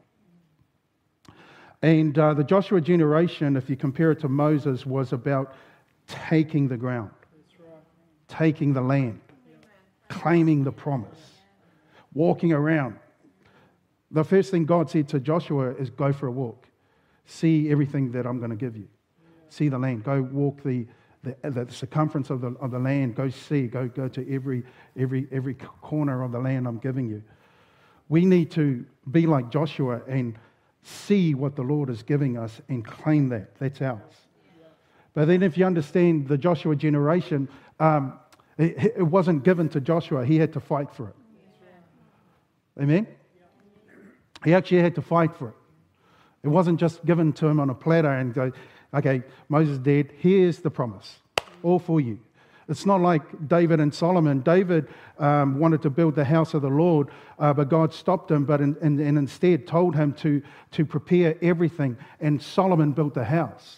And 1.81 2.17
uh, 2.17 2.33
the 2.33 2.43
Joshua 2.43 2.81
generation, 2.81 3.55
if 3.55 3.69
you 3.69 3.77
compare 3.77 4.11
it 4.11 4.19
to 4.21 4.27
Moses, 4.27 4.85
was 4.85 5.13
about 5.13 5.53
taking 6.07 6.67
the 6.67 6.77
ground, 6.77 7.11
taking 8.27 8.73
the 8.73 8.81
land, 8.81 9.21
claiming 10.09 10.63
the 10.63 10.71
promise, 10.71 11.19
walking 12.13 12.51
around. 12.51 12.97
The 14.11 14.23
first 14.23 14.51
thing 14.51 14.65
God 14.65 14.89
said 14.89 15.07
to 15.09 15.19
Joshua 15.19 15.75
is 15.75 15.89
go 15.89 16.11
for 16.11 16.27
a 16.27 16.31
walk, 16.31 16.67
see 17.25 17.69
everything 17.69 18.11
that 18.13 18.25
I'm 18.25 18.39
going 18.39 18.51
to 18.51 18.55
give 18.55 18.75
you, 18.75 18.87
see 19.49 19.69
the 19.69 19.77
land, 19.77 20.03
go 20.03 20.21
walk 20.21 20.63
the, 20.63 20.87
the, 21.23 21.35
the 21.43 21.71
circumference 21.71 22.29
of 22.29 22.41
the, 22.41 22.55
of 22.59 22.71
the 22.71 22.79
land, 22.79 23.15
go 23.15 23.29
see, 23.29 23.67
go, 23.67 23.87
go 23.87 24.07
to 24.07 24.33
every, 24.33 24.63
every, 24.97 25.27
every 25.31 25.53
corner 25.53 26.23
of 26.23 26.31
the 26.31 26.39
land 26.39 26.67
I'm 26.67 26.79
giving 26.79 27.07
you. 27.07 27.21
We 28.09 28.25
need 28.25 28.51
to 28.51 28.85
be 29.11 29.27
like 29.27 29.49
Joshua 29.49 30.01
and 30.07 30.37
see 30.83 31.33
what 31.33 31.55
the 31.55 31.63
Lord 31.63 31.89
is 31.89 32.03
giving 32.03 32.37
us 32.37 32.61
and 32.69 32.85
claim 32.85 33.29
that. 33.29 33.57
That's 33.59 33.81
ours. 33.81 34.01
But 35.13 35.27
then, 35.27 35.41
if 35.41 35.57
you 35.57 35.65
understand 35.65 36.27
the 36.27 36.37
Joshua 36.37 36.75
generation, 36.75 37.49
um, 37.79 38.19
it, 38.57 38.93
it, 38.97 39.03
wasn't 39.03 39.43
given 39.43 39.67
to 39.69 39.81
Joshua, 39.81 40.25
he 40.25 40.37
had 40.37 40.53
to 40.53 40.59
fight 40.59 40.91
for 40.91 41.09
it. 41.09 41.15
Amen? 42.79 43.07
He 44.45 44.53
actually 44.53 44.81
had 44.81 44.93
to 44.95 45.01
fight 45.01 45.35
for 45.35 45.49
it. 45.49 45.55
It 46.43 46.49
wasn't 46.49 46.79
just 46.79 47.03
given 47.03 47.33
to 47.33 47.47
him 47.47 47.59
on 47.59 47.69
a 47.71 47.73
platter 47.73 48.11
and 48.11 48.33
go, 48.33 48.51
okay, 48.93 49.23
Moses 49.49 49.79
dead, 49.79 50.13
here's 50.17 50.59
the 50.59 50.69
promise, 50.69 51.17
all 51.63 51.79
for 51.79 51.99
you. 51.99 52.19
It's 52.69 52.85
not 52.85 53.01
like 53.01 53.47
David 53.47 53.79
and 53.79 53.93
Solomon. 53.93 54.41
David 54.41 54.87
um, 55.19 55.57
wanted 55.57 55.81
to 55.83 55.89
build 55.89 56.15
the 56.15 56.25
house 56.25 56.53
of 56.53 56.61
the 56.61 56.69
Lord, 56.69 57.07
uh, 57.39 57.53
but 57.53 57.69
God 57.69 57.93
stopped 57.93 58.29
him, 58.29 58.45
but 58.45 58.59
in, 58.59 58.75
and 58.81 58.99
instead 58.99 59.67
told 59.67 59.95
him 59.95 60.13
to, 60.13 60.41
to 60.71 60.85
prepare 60.85 61.35
everything. 61.41 61.97
And 62.19 62.41
Solomon 62.41 62.91
built 62.91 63.13
the 63.13 63.23
house. 63.23 63.77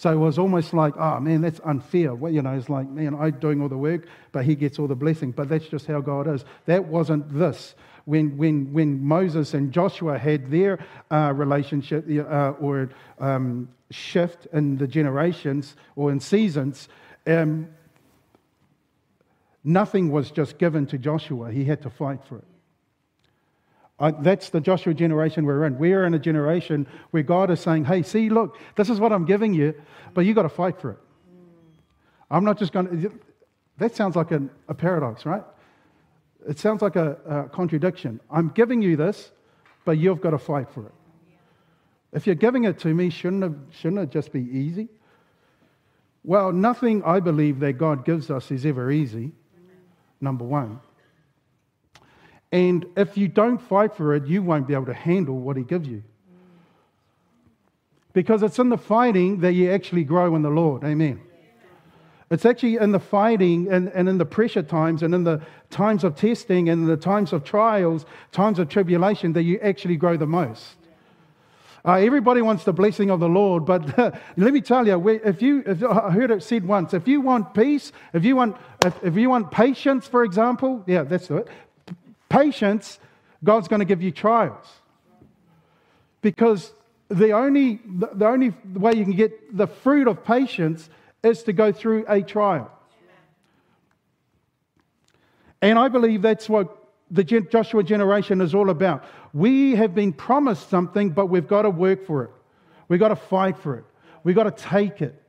So 0.00 0.10
it 0.10 0.16
was 0.16 0.38
almost 0.38 0.72
like, 0.72 0.94
oh 0.96 1.20
man, 1.20 1.42
that's 1.42 1.60
unfair. 1.62 2.14
Well, 2.14 2.32
you 2.32 2.40
know, 2.40 2.54
it's 2.54 2.70
like, 2.70 2.88
man, 2.88 3.14
I'm 3.14 3.38
doing 3.38 3.60
all 3.60 3.68
the 3.68 3.76
work, 3.76 4.06
but 4.32 4.46
he 4.46 4.54
gets 4.54 4.78
all 4.78 4.88
the 4.88 4.94
blessing. 4.94 5.30
But 5.30 5.50
that's 5.50 5.66
just 5.66 5.86
how 5.86 6.00
God 6.00 6.26
is. 6.26 6.44
That 6.64 6.86
wasn't 6.86 7.30
this. 7.38 7.74
When, 8.06 8.38
when, 8.38 8.72
when 8.72 9.04
Moses 9.04 9.52
and 9.52 9.70
Joshua 9.70 10.18
had 10.18 10.50
their 10.50 10.78
uh, 11.10 11.34
relationship 11.36 12.06
uh, 12.08 12.52
or 12.58 12.88
um, 13.18 13.68
shift 13.90 14.46
in 14.54 14.78
the 14.78 14.86
generations 14.86 15.76
or 15.96 16.10
in 16.10 16.18
seasons, 16.18 16.88
um, 17.26 17.68
Nothing 19.62 20.10
was 20.10 20.30
just 20.30 20.58
given 20.58 20.86
to 20.86 20.98
Joshua, 20.98 21.50
he 21.50 21.64
had 21.64 21.82
to 21.82 21.90
fight 21.90 22.20
for 22.28 22.38
it. 22.38 22.44
I, 23.98 24.12
that's 24.12 24.48
the 24.48 24.60
Joshua 24.60 24.94
generation 24.94 25.44
we're 25.44 25.66
in. 25.66 25.76
We're 25.76 26.06
in 26.06 26.14
a 26.14 26.18
generation 26.18 26.86
where 27.10 27.22
God 27.22 27.50
is 27.50 27.60
saying, 27.60 27.84
hey, 27.84 28.02
see, 28.02 28.30
look, 28.30 28.56
this 28.74 28.88
is 28.88 28.98
what 28.98 29.12
I'm 29.12 29.26
giving 29.26 29.52
you, 29.52 29.74
but 30.14 30.22
you've 30.22 30.36
got 30.36 30.42
to 30.42 30.48
fight 30.48 30.80
for 30.80 30.92
it. 30.92 30.98
I'm 32.30 32.44
not 32.44 32.58
just 32.58 32.72
going 32.72 33.02
to. 33.02 33.20
That 33.76 33.94
sounds 33.94 34.16
like 34.16 34.30
a, 34.30 34.42
a 34.68 34.74
paradox, 34.74 35.26
right? 35.26 35.42
It 36.48 36.58
sounds 36.58 36.80
like 36.80 36.96
a, 36.96 37.18
a 37.26 37.48
contradiction. 37.50 38.20
I'm 38.30 38.48
giving 38.48 38.80
you 38.80 38.96
this, 38.96 39.32
but 39.84 39.98
you've 39.98 40.22
got 40.22 40.30
to 40.30 40.38
fight 40.38 40.70
for 40.70 40.86
it. 40.86 40.94
If 42.12 42.26
you're 42.26 42.36
giving 42.36 42.64
it 42.64 42.78
to 42.80 42.94
me, 42.94 43.10
shouldn't 43.10 43.44
it, 43.44 43.52
shouldn't 43.70 44.00
it 44.00 44.10
just 44.10 44.32
be 44.32 44.40
easy? 44.40 44.88
Well, 46.24 46.52
nothing 46.52 47.02
I 47.04 47.20
believe 47.20 47.60
that 47.60 47.74
God 47.74 48.06
gives 48.06 48.30
us 48.30 48.50
is 48.50 48.64
ever 48.64 48.90
easy 48.90 49.32
number 50.20 50.44
one. 50.44 50.80
And 52.52 52.86
if 52.96 53.16
you 53.16 53.28
don't 53.28 53.58
fight 53.58 53.94
for 53.94 54.14
it, 54.14 54.26
you 54.26 54.42
won't 54.42 54.66
be 54.66 54.74
able 54.74 54.86
to 54.86 54.94
handle 54.94 55.38
what 55.38 55.56
He 55.56 55.62
gives 55.62 55.88
you. 55.88 56.02
Because 58.12 58.42
it's 58.42 58.58
in 58.58 58.70
the 58.70 58.78
fighting 58.78 59.40
that 59.40 59.52
you 59.52 59.70
actually 59.70 60.04
grow 60.04 60.34
in 60.34 60.42
the 60.42 60.50
Lord. 60.50 60.82
Amen. 60.82 61.20
It's 62.30 62.44
actually 62.44 62.76
in 62.76 62.92
the 62.92 63.00
fighting 63.00 63.70
and, 63.72 63.88
and 63.88 64.08
in 64.08 64.18
the 64.18 64.24
pressure 64.24 64.62
times 64.62 65.02
and 65.02 65.14
in 65.14 65.24
the 65.24 65.42
times 65.68 66.04
of 66.04 66.14
testing 66.14 66.68
and 66.68 66.88
the 66.88 66.96
times 66.96 67.32
of 67.32 67.42
trials, 67.42 68.06
times 68.30 68.58
of 68.60 68.68
tribulation 68.68 69.32
that 69.32 69.42
you 69.42 69.58
actually 69.60 69.96
grow 69.96 70.16
the 70.16 70.26
most. 70.26 70.76
Uh, 71.84 71.94
everybody 71.94 72.42
wants 72.42 72.64
the 72.64 72.72
blessing 72.72 73.10
of 73.10 73.20
the 73.20 73.28
Lord, 73.28 73.64
but 73.64 73.98
uh, 73.98 74.10
let 74.36 74.52
me 74.52 74.60
tell 74.60 74.86
you, 74.86 75.08
if 75.08 75.40
you, 75.40 75.62
if, 75.66 75.82
I 75.82 76.10
heard 76.10 76.30
it 76.30 76.42
said 76.42 76.66
once, 76.66 76.92
if 76.92 77.08
you 77.08 77.20
want 77.20 77.54
peace, 77.54 77.92
if 78.12 78.24
you 78.24 78.36
want, 78.36 78.56
if, 78.84 79.02
if 79.02 79.16
you 79.16 79.30
want 79.30 79.50
patience, 79.50 80.06
for 80.06 80.24
example, 80.24 80.84
yeah, 80.86 81.04
that's 81.04 81.30
it. 81.30 81.48
Patience, 82.28 82.98
God's 83.42 83.68
going 83.68 83.80
to 83.80 83.86
give 83.86 84.02
you 84.02 84.10
trials. 84.10 84.66
Because 86.22 86.72
the 87.08 87.32
only, 87.32 87.80
the 87.86 88.26
only 88.26 88.54
way 88.74 88.94
you 88.94 89.04
can 89.04 89.16
get 89.16 89.56
the 89.56 89.66
fruit 89.66 90.06
of 90.06 90.22
patience 90.22 90.90
is 91.22 91.42
to 91.44 91.52
go 91.52 91.72
through 91.72 92.04
a 92.08 92.22
trial. 92.22 92.70
And 95.62 95.78
I 95.78 95.88
believe 95.88 96.22
that's 96.22 96.48
what 96.48 96.79
the 97.10 97.24
Joshua 97.24 97.82
generation 97.82 98.40
is 98.40 98.54
all 98.54 98.70
about. 98.70 99.04
We 99.32 99.74
have 99.74 99.94
been 99.94 100.12
promised 100.12 100.70
something, 100.70 101.10
but 101.10 101.26
we've 101.26 101.48
got 101.48 101.62
to 101.62 101.70
work 101.70 102.06
for 102.06 102.24
it. 102.24 102.30
We've 102.88 103.00
got 103.00 103.08
to 103.08 103.16
fight 103.16 103.58
for 103.58 103.76
it. 103.76 103.84
We've 104.24 104.36
got 104.36 104.44
to 104.44 104.50
take 104.64 105.02
it. 105.02 105.20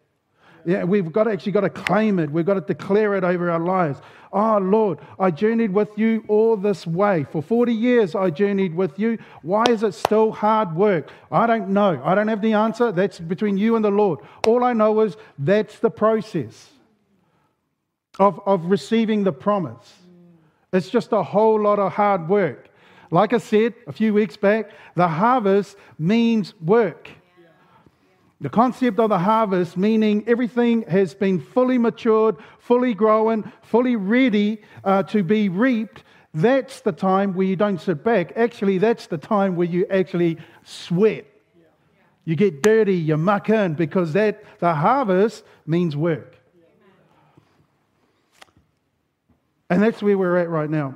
Yeah, 0.65 0.83
we've 0.83 1.11
got 1.11 1.23
to 1.23 1.31
actually 1.31 1.53
got 1.53 1.61
to 1.61 1.69
claim 1.69 2.19
it. 2.19 2.29
We've 2.29 2.45
got 2.45 2.53
to 2.53 2.61
declare 2.61 3.15
it 3.15 3.23
over 3.23 3.49
our 3.49 3.59
lives. 3.59 3.99
Oh 4.31 4.59
Lord, 4.59 4.99
I 5.19 5.31
journeyed 5.31 5.73
with 5.73 5.97
you 5.97 6.23
all 6.27 6.55
this 6.55 6.85
way. 6.85 7.25
For 7.31 7.41
40 7.41 7.73
years 7.73 8.15
I 8.15 8.29
journeyed 8.29 8.75
with 8.75 8.97
you. 8.99 9.17
Why 9.41 9.63
is 9.69 9.83
it 9.83 9.93
still 9.93 10.31
hard 10.31 10.75
work? 10.75 11.09
I 11.31 11.47
don't 11.47 11.69
know. 11.69 12.01
I 12.03 12.15
don't 12.15 12.27
have 12.27 12.41
the 12.41 12.53
answer. 12.53 12.91
That's 12.91 13.19
between 13.19 13.57
you 13.57 13.75
and 13.75 13.83
the 13.83 13.91
Lord. 13.91 14.19
All 14.47 14.63
I 14.63 14.73
know 14.73 15.01
is 15.01 15.17
that's 15.37 15.79
the 15.79 15.89
process 15.89 16.69
of, 18.19 18.39
of 18.45 18.65
receiving 18.65 19.23
the 19.23 19.33
promise. 19.33 20.00
It's 20.73 20.89
just 20.89 21.11
a 21.11 21.21
whole 21.21 21.59
lot 21.61 21.79
of 21.79 21.91
hard 21.91 22.29
work. 22.29 22.69
Like 23.11 23.33
I 23.33 23.39
said 23.39 23.73
a 23.87 23.91
few 23.91 24.13
weeks 24.13 24.37
back, 24.37 24.71
the 24.95 25.07
harvest 25.07 25.75
means 25.99 26.53
work. 26.61 27.09
The 28.39 28.49
concept 28.49 28.99
of 28.99 29.09
the 29.09 29.19
harvest, 29.19 29.77
meaning 29.77 30.23
everything 30.27 30.83
has 30.83 31.13
been 31.13 31.39
fully 31.39 31.77
matured, 31.77 32.37
fully 32.57 32.93
grown, 32.93 33.51
fully 33.61 33.95
ready 33.95 34.61
uh, 34.83 35.03
to 35.03 35.23
be 35.23 35.49
reaped, 35.49 36.03
that's 36.33 36.81
the 36.81 36.91
time 36.93 37.33
where 37.33 37.45
you 37.45 37.55
don't 37.55 37.79
sit 37.79 38.03
back. 38.03 38.31
Actually, 38.37 38.77
that's 38.77 39.07
the 39.07 39.17
time 39.17 39.55
where 39.55 39.67
you 39.67 39.85
actually 39.91 40.37
sweat. 40.63 41.25
You 42.23 42.35
get 42.35 42.63
dirty, 42.63 42.95
you 42.95 43.17
muck 43.17 43.49
in, 43.49 43.73
because 43.73 44.13
that, 44.13 44.43
the 44.59 44.73
harvest 44.73 45.43
means 45.65 45.97
work. 45.97 46.37
And 49.71 49.81
that's 49.81 50.03
where 50.03 50.17
we're 50.17 50.35
at 50.35 50.49
right 50.49 50.69
now. 50.69 50.95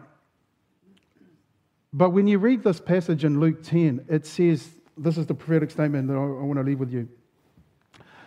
But 1.93 2.09
when 2.09 2.27
you 2.27 2.39
read 2.39 2.61
this 2.61 2.81
passage 2.81 3.23
in 3.23 3.39
Luke 3.39 3.63
10, 3.63 4.07
it 4.09 4.27
says 4.27 4.69
this 4.97 5.17
is 5.17 5.27
the 5.27 5.33
prophetic 5.33 5.71
statement 5.71 6.09
that 6.09 6.15
I, 6.15 6.17
want 6.17 6.57
to 6.57 6.63
leave 6.63 6.81
with 6.81 6.91
you. 6.91 7.07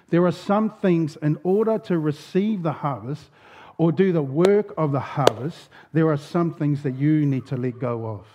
There 0.08 0.24
are 0.24 0.32
some 0.32 0.70
things 0.70 1.16
in 1.16 1.38
order 1.42 1.78
to 1.80 1.98
receive 1.98 2.62
the 2.62 2.72
harvest 2.72 3.24
or 3.76 3.92
do 3.92 4.10
the 4.10 4.22
work 4.22 4.72
of 4.78 4.90
the 4.90 5.00
harvest, 5.00 5.68
there 5.92 6.08
are 6.08 6.16
some 6.16 6.54
things 6.54 6.82
that 6.82 6.96
you 6.96 7.26
need 7.26 7.46
to 7.48 7.58
let 7.58 7.78
go 7.78 8.06
of. 8.06 8.26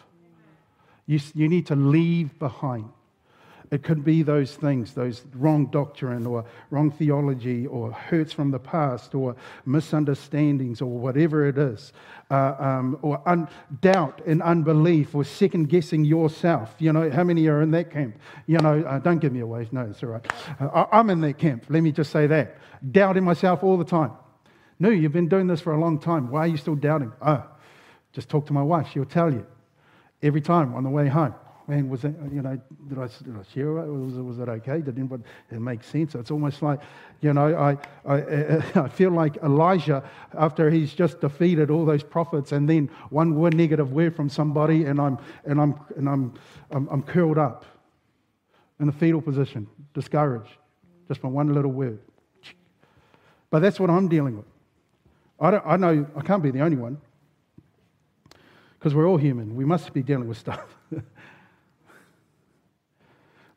You, 1.08 1.20
you 1.34 1.50
need 1.50 1.66
to 1.66 1.76
leave 1.76 2.38
behind. 2.38 2.90
It 3.74 3.82
could 3.82 4.04
be 4.04 4.22
those 4.22 4.56
things, 4.56 4.94
those 4.94 5.24
wrong 5.34 5.66
doctrine 5.66 6.28
or 6.28 6.46
wrong 6.70 6.92
theology 6.92 7.66
or 7.66 7.92
hurts 7.92 8.32
from 8.32 8.52
the 8.52 8.60
past 8.60 9.16
or 9.16 9.36
misunderstandings 9.66 10.80
or 10.80 10.92
whatever 10.92 11.48
it 11.48 11.58
is, 11.58 11.92
uh, 12.30 12.54
um, 12.60 13.00
or 13.02 13.20
un- 13.26 13.48
doubt 13.82 14.22
and 14.28 14.44
unbelief 14.44 15.16
or 15.16 15.24
second 15.24 15.70
guessing 15.70 16.06
yourself. 16.06 16.76
You 16.78 16.94
know, 16.94 17.10
how 17.10 17.24
many 17.24 17.48
are 17.48 17.64
in 17.64 17.72
that 17.72 17.90
camp? 17.90 18.20
You 18.46 18.60
know, 18.60 18.82
uh, 18.82 19.00
don't 19.00 19.18
give 19.18 19.34
me 19.34 19.40
away. 19.40 19.68
No, 19.72 19.82
it's 19.90 20.04
all 20.04 20.10
right. 20.10 20.34
Uh, 20.60 20.86
I'm 20.92 21.10
in 21.10 21.22
that 21.22 21.40
camp. 21.40 21.66
Let 21.68 21.82
me 21.82 21.92
just 21.92 22.12
say 22.12 22.28
that. 22.28 22.58
Doubting 22.92 23.24
myself 23.24 23.64
all 23.64 23.78
the 23.78 23.86
time. 23.86 24.12
No, 24.78 24.90
you've 24.92 25.14
been 25.14 25.30
doing 25.30 25.48
this 25.48 25.62
for 25.62 25.74
a 25.74 25.80
long 25.80 25.98
time. 25.98 26.30
Why 26.30 26.42
are 26.42 26.48
you 26.48 26.58
still 26.58 26.76
doubting? 26.76 27.12
Oh, 27.24 27.44
just 28.12 28.30
talk 28.30 28.46
to 28.46 28.54
my 28.54 28.62
wife. 28.62 28.90
She'll 28.94 29.04
tell 29.04 29.34
you 29.34 29.48
every 30.22 30.42
time 30.42 30.76
on 30.76 30.84
the 30.84 30.92
way 30.92 31.08
home 31.08 31.34
man, 31.68 31.90
was 31.90 32.02
that, 32.02 32.14
you 32.32 32.42
know, 32.42 32.60
did 32.90 33.00
I, 33.00 33.08
did 33.24 33.36
I 33.36 33.54
share 33.54 33.78
it? 33.80 33.88
Was, 33.92 34.14
was 34.16 34.40
it 34.40 34.50
okay? 34.50 34.82
Did 34.82 34.98
anybody, 34.98 35.24
it 35.50 35.60
make 35.60 35.84
sense? 35.84 36.16
It's 36.16 36.32
almost 36.32 36.62
like, 36.62 36.82
you 37.22 37.34
know, 37.34 37.56
I, 37.56 37.78
I, 38.06 38.64
I 38.76 38.88
feel 38.90 39.12
like 39.12 39.38
Elijah 39.38 40.04
after 40.38 40.70
he's 40.70 40.94
just 40.94 41.22
defeated 41.22 41.70
all 41.70 41.86
those 41.86 42.04
prophets 42.04 42.52
and 42.52 42.70
then 42.70 42.90
one 43.10 43.36
word 43.36 43.56
negative 43.56 43.94
word 43.94 44.16
from 44.16 44.30
somebody 44.30 44.86
and 44.86 45.00
I'm, 45.00 45.18
and 45.46 45.62
I'm, 45.62 45.80
and 45.96 46.10
I'm, 46.10 46.34
I'm, 46.72 46.88
I'm 46.90 47.04
curled 47.04 47.38
up 47.38 47.66
in 48.80 48.88
the 48.88 48.94
fetal 48.94 49.22
position, 49.22 49.68
discouraged, 49.94 50.58
just 51.08 51.22
from 51.22 51.34
one 51.34 51.54
little 51.54 51.72
word. 51.72 52.00
But 53.50 53.62
that's 53.62 53.80
what 53.80 53.90
I'm 53.90 54.08
dealing 54.08 54.38
with. 54.38 54.46
I, 55.40 55.52
don't, 55.52 55.64
I 55.66 55.78
know 55.78 56.08
I 56.16 56.22
can't 56.22 56.44
be 56.44 56.52
the 56.52 56.62
only 56.62 56.78
one 56.78 56.98
because 58.80 58.94
we're 58.94 59.08
all 59.08 59.18
human. 59.18 59.56
We 59.56 59.64
must 59.64 59.94
be 59.94 60.04
dealing 60.04 60.28
with 60.28 60.38
stuff. 60.38 60.66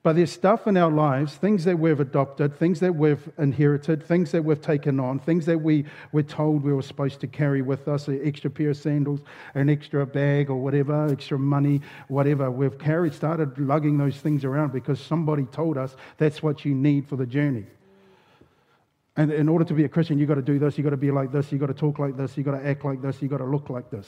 But 0.06 0.14
there's 0.14 0.30
stuff 0.30 0.68
in 0.68 0.76
our 0.76 0.92
lives, 0.92 1.34
things 1.34 1.64
that 1.64 1.80
we've 1.80 1.98
adopted, 1.98 2.56
things 2.56 2.78
that 2.78 2.94
we've 2.94 3.28
inherited, 3.38 4.04
things 4.04 4.30
that 4.30 4.44
we've 4.44 4.60
taken 4.60 5.00
on, 5.00 5.18
things 5.18 5.46
that 5.46 5.58
we 5.60 5.84
were 6.12 6.22
told 6.22 6.62
we 6.62 6.72
were 6.72 6.82
supposed 6.82 7.18
to 7.22 7.26
carry 7.26 7.60
with 7.60 7.88
us 7.88 8.06
an 8.06 8.20
extra 8.22 8.48
pair 8.48 8.70
of 8.70 8.76
sandals, 8.76 9.18
an 9.56 9.68
extra 9.68 10.06
bag 10.06 10.48
or 10.48 10.58
whatever, 10.58 11.08
extra 11.10 11.36
money, 11.36 11.80
whatever. 12.06 12.52
We've 12.52 12.78
carried, 12.78 13.14
started 13.14 13.58
lugging 13.58 13.98
those 13.98 14.16
things 14.16 14.44
around 14.44 14.72
because 14.72 15.00
somebody 15.00 15.42
told 15.46 15.76
us 15.76 15.96
that's 16.18 16.40
what 16.40 16.64
you 16.64 16.72
need 16.72 17.08
for 17.08 17.16
the 17.16 17.26
journey. 17.26 17.66
And 19.16 19.32
in 19.32 19.48
order 19.48 19.64
to 19.64 19.74
be 19.74 19.82
a 19.82 19.88
Christian, 19.88 20.20
you've 20.20 20.28
got 20.28 20.36
to 20.36 20.40
do 20.40 20.60
this, 20.60 20.78
you've 20.78 20.84
got 20.84 20.90
to 20.90 20.96
be 20.96 21.10
like 21.10 21.32
this, 21.32 21.50
you've 21.50 21.60
got 21.60 21.66
to 21.66 21.74
talk 21.74 21.98
like 21.98 22.16
this, 22.16 22.36
you've 22.36 22.46
got 22.46 22.56
to 22.56 22.64
act 22.64 22.84
like 22.84 23.02
this, 23.02 23.20
you've 23.20 23.32
got 23.32 23.38
to 23.38 23.44
look 23.44 23.70
like 23.70 23.90
this 23.90 24.06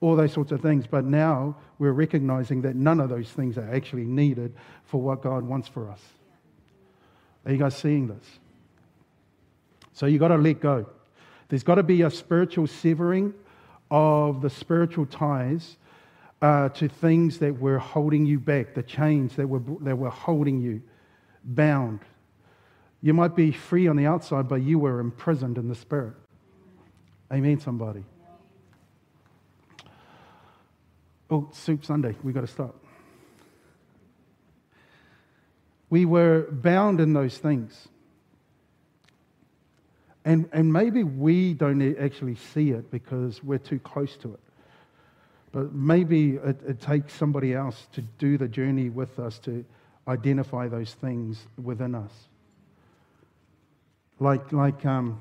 all 0.00 0.16
those 0.16 0.32
sorts 0.32 0.52
of 0.52 0.60
things. 0.60 0.86
But 0.86 1.04
now 1.04 1.56
we're 1.78 1.92
recognizing 1.92 2.62
that 2.62 2.76
none 2.76 3.00
of 3.00 3.08
those 3.08 3.30
things 3.30 3.58
are 3.58 3.68
actually 3.72 4.04
needed 4.04 4.54
for 4.84 5.00
what 5.00 5.22
God 5.22 5.44
wants 5.44 5.68
for 5.68 5.90
us. 5.90 6.00
Are 7.44 7.52
you 7.52 7.58
guys 7.58 7.76
seeing 7.76 8.08
this? 8.08 8.24
So 9.92 10.06
you've 10.06 10.20
got 10.20 10.28
to 10.28 10.36
let 10.36 10.60
go. 10.60 10.86
There's 11.48 11.62
got 11.62 11.76
to 11.76 11.82
be 11.82 12.02
a 12.02 12.10
spiritual 12.10 12.66
severing 12.66 13.32
of 13.90 14.42
the 14.42 14.50
spiritual 14.50 15.06
ties 15.06 15.76
uh, 16.42 16.68
to 16.70 16.88
things 16.88 17.38
that 17.38 17.58
were 17.58 17.78
holding 17.78 18.26
you 18.26 18.38
back, 18.38 18.74
the 18.74 18.82
chains 18.82 19.36
that 19.36 19.48
were, 19.48 19.62
that 19.80 19.96
were 19.96 20.10
holding 20.10 20.60
you 20.60 20.82
bound. 21.44 22.00
You 23.00 23.14
might 23.14 23.36
be 23.36 23.52
free 23.52 23.86
on 23.86 23.96
the 23.96 24.06
outside, 24.06 24.48
but 24.48 24.56
you 24.56 24.78
were 24.78 25.00
imprisoned 25.00 25.58
in 25.58 25.68
the 25.68 25.74
spirit. 25.74 26.14
Amen, 27.32 27.60
somebody. 27.60 28.04
Oh, 31.30 31.48
Soup 31.52 31.84
Sunday, 31.84 32.14
we've 32.22 32.34
got 32.34 32.42
to 32.42 32.46
stop. 32.46 32.76
We 35.90 36.04
were 36.04 36.46
bound 36.50 37.00
in 37.00 37.12
those 37.12 37.36
things. 37.38 37.88
And, 40.24 40.48
and 40.52 40.72
maybe 40.72 41.04
we 41.04 41.54
don't 41.54 41.96
actually 41.98 42.34
see 42.34 42.70
it 42.70 42.90
because 42.90 43.42
we're 43.42 43.58
too 43.58 43.78
close 43.78 44.16
to 44.18 44.34
it. 44.34 44.40
But 45.52 45.72
maybe 45.72 46.34
it, 46.34 46.60
it 46.66 46.80
takes 46.80 47.14
somebody 47.14 47.54
else 47.54 47.86
to 47.92 48.02
do 48.02 48.36
the 48.36 48.48
journey 48.48 48.88
with 48.90 49.18
us 49.18 49.38
to 49.40 49.64
identify 50.08 50.68
those 50.68 50.92
things 50.94 51.46
within 51.62 51.94
us. 51.94 52.12
Like, 54.18 54.52
like 54.52 54.84
um, 54.84 55.20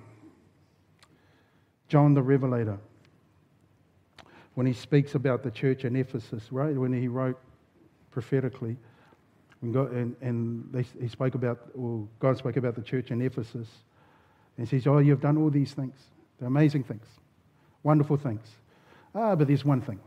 John 1.87 2.13
the 2.13 2.23
Revelator 2.23 2.79
when 4.55 4.67
he 4.67 4.73
speaks 4.73 5.15
about 5.15 5.43
the 5.43 5.51
church 5.51 5.85
in 5.85 5.95
Ephesus, 5.97 6.51
right? 6.51 6.75
When 6.75 6.93
he 6.93 7.07
wrote 7.09 7.39
prophetically, 8.11 8.77
and, 9.61 9.73
God, 9.73 9.93
and, 9.93 10.15
and 10.21 10.69
they, 10.71 10.83
he 11.01 11.07
spoke 11.09 11.35
about, 11.35 11.69
well, 11.75 12.09
God 12.19 12.37
spoke 12.37 12.57
about 12.57 12.75
the 12.75 12.83
church 12.83 13.11
in 13.11 13.21
Ephesus, 13.21 13.69
and 14.57 14.67
he 14.67 14.79
says, 14.79 14.87
Oh, 14.87 14.99
you've 14.99 15.21
done 15.21 15.37
all 15.37 15.49
these 15.51 15.73
things. 15.73 15.95
They're 16.39 16.47
amazing 16.49 16.83
things, 16.85 17.05
wonderful 17.83 18.17
things. 18.17 18.47
Ah, 19.15 19.35
but 19.35 19.47
there's 19.47 19.65
one 19.65 19.81
thing. 19.81 19.99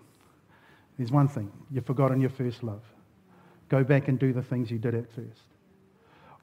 There's 0.98 1.12
one 1.12 1.28
thing. 1.28 1.52
You've 1.70 1.86
forgotten 1.86 2.20
your 2.20 2.30
first 2.30 2.62
love. 2.64 2.82
Go 3.68 3.84
back 3.84 4.08
and 4.08 4.18
do 4.18 4.32
the 4.32 4.42
things 4.42 4.70
you 4.70 4.78
did 4.78 4.94
at 4.94 5.10
first. 5.12 5.42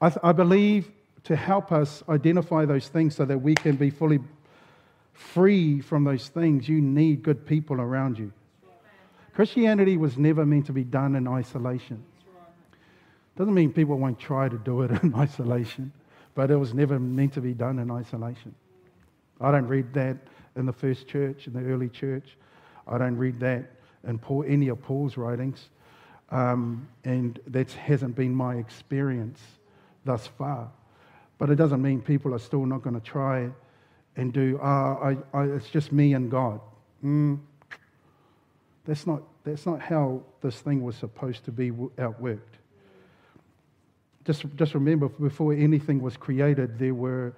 I, 0.00 0.10
th- 0.10 0.20
I 0.22 0.32
believe 0.32 0.90
to 1.24 1.36
help 1.36 1.72
us 1.72 2.02
identify 2.08 2.66
those 2.66 2.88
things 2.88 3.16
so 3.16 3.24
that 3.26 3.38
we 3.38 3.56
can 3.56 3.76
be 3.76 3.90
fully 3.90 4.20
free 5.16 5.80
from 5.80 6.04
those 6.04 6.28
things, 6.28 6.68
you 6.68 6.80
need 6.80 7.22
good 7.22 7.46
people 7.46 7.80
around 7.80 8.18
you. 8.18 8.32
Christianity 9.34 9.96
was 9.96 10.16
never 10.16 10.46
meant 10.46 10.66
to 10.66 10.72
be 10.72 10.84
done 10.84 11.16
in 11.16 11.26
isolation. 11.26 12.02
Doesn't 13.36 13.52
mean 13.52 13.72
people 13.72 13.98
won't 13.98 14.18
try 14.18 14.48
to 14.48 14.58
do 14.58 14.82
it 14.82 14.90
in 15.02 15.14
isolation, 15.14 15.92
but 16.34 16.50
it 16.50 16.56
was 16.56 16.74
never 16.74 16.98
meant 16.98 17.34
to 17.34 17.40
be 17.40 17.54
done 17.54 17.78
in 17.78 17.90
isolation. 17.90 18.54
I 19.40 19.50
don't 19.50 19.66
read 19.66 19.92
that 19.94 20.16
in 20.54 20.64
the 20.64 20.72
first 20.72 21.06
church, 21.06 21.46
in 21.46 21.52
the 21.52 21.60
early 21.70 21.88
church. 21.88 22.36
I 22.86 22.98
don't 22.98 23.16
read 23.16 23.40
that 23.40 23.64
in 24.06 24.18
Paul, 24.18 24.44
any 24.46 24.68
of 24.68 24.80
Paul's 24.82 25.16
writings. 25.16 25.68
Um, 26.30 26.88
and 27.04 27.38
that 27.46 27.70
hasn't 27.72 28.16
been 28.16 28.34
my 28.34 28.56
experience 28.56 29.40
thus 30.04 30.26
far. 30.26 30.70
But 31.38 31.50
it 31.50 31.56
doesn't 31.56 31.82
mean 31.82 32.00
people 32.00 32.34
are 32.34 32.38
still 32.38 32.64
not 32.64 32.82
going 32.82 32.94
to 32.94 33.06
try 33.06 33.50
and 34.16 34.32
do, 34.32 34.58
I, 34.60 35.16
I, 35.34 35.44
it's 35.44 35.68
just 35.68 35.92
me 35.92 36.14
and 36.14 36.30
God. 36.30 36.60
Mm, 37.04 37.38
that's, 38.86 39.06
not, 39.06 39.22
that's 39.44 39.66
not 39.66 39.80
how 39.80 40.22
this 40.40 40.60
thing 40.60 40.82
was 40.82 40.96
supposed 40.96 41.44
to 41.44 41.52
be 41.52 41.70
outworked. 41.70 42.40
Just, 44.24 44.44
just 44.56 44.74
remember, 44.74 45.08
before 45.08 45.52
anything 45.52 46.00
was 46.00 46.16
created, 46.16 46.78
there, 46.78 46.94
were 46.94 47.34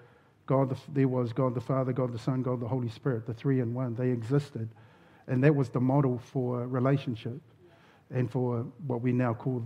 God, 0.47 0.75
there 0.95 1.09
was 1.09 1.33
God 1.33 1.55
the 1.55 1.61
Father, 1.61 1.93
God 1.93 2.13
the 2.13 2.19
Son, 2.19 2.43
God 2.43 2.61
the 2.61 2.69
Holy 2.69 2.89
Spirit, 2.89 3.27
the 3.27 3.35
three 3.35 3.61
in 3.61 3.75
one. 3.75 3.95
They 3.95 4.11
existed. 4.11 4.69
And 5.27 5.45
that 5.45 5.55
was 5.55 5.69
the 5.69 5.81
model 5.81 6.19
for 6.19 6.67
relationship 6.67 7.41
and 8.11 8.31
for 8.31 8.65
what 8.87 9.03
we 9.03 9.13
now 9.13 9.35
call 9.35 9.63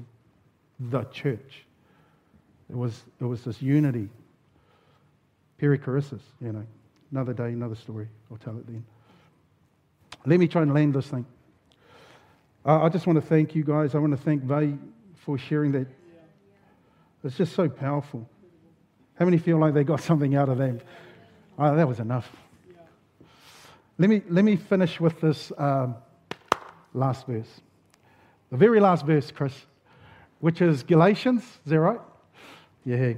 the 0.81 1.05
church. 1.05 1.65
It 2.69 2.77
was, 2.77 3.03
it 3.21 3.25
was 3.25 3.45
this 3.45 3.61
unity, 3.61 4.09
perichoresis, 5.61 6.23
you 6.41 6.53
know. 6.53 6.67
Another 7.13 7.35
day, 7.35 7.49
another 7.49 7.75
story. 7.75 8.09
I'll 8.31 8.39
tell 8.39 8.57
it 8.57 8.67
then. 8.67 8.85
Let 10.25 10.41
me 10.41 10.49
try 10.49 10.63
and 10.63 10.73
land 10.73 10.95
this 10.95 11.07
thing. 11.07 11.27
Uh, 12.65 12.83
I 12.83 12.89
just 12.89 13.07
want 13.07 13.21
to 13.21 13.27
thank 13.27 13.55
you 13.55 13.65
guys. 13.65 13.95
I 13.95 13.99
want 13.99 14.13
to 14.13 14.17
thank 14.17 14.43
Vay 14.45 14.79
for 15.17 15.37
sharing 15.37 15.73
that. 15.73 15.87
It's 17.23 17.37
just 17.37 17.55
so 17.55 17.69
powerful. 17.69 18.29
How 19.19 19.27
many 19.27 19.37
feel 19.37 19.59
like 19.59 19.75
they 19.75 19.85
got 19.85 20.01
something 20.11 20.35
out 20.35 20.49
of 20.49 20.57
them? 20.57 20.81
Oh, 21.59 21.77
that 21.77 21.87
was 21.87 22.01
enough. 22.01 22.31
Let 23.99 24.09
me, 24.09 24.23
let 24.29 24.45
me 24.45 24.57
finish 24.57 24.99
with 24.99 25.21
this 25.21 25.53
um, 25.59 25.97
last 26.95 27.27
verse. 27.27 27.61
The 28.51 28.57
very 28.57 28.81
last 28.81 29.05
verse, 29.05 29.31
Chris, 29.31 29.55
which 30.41 30.63
is 30.63 30.83
Galatians. 30.83 31.43
Is 31.43 31.71
that 31.71 31.81
right? 31.81 32.01
Yeah. 32.85 33.13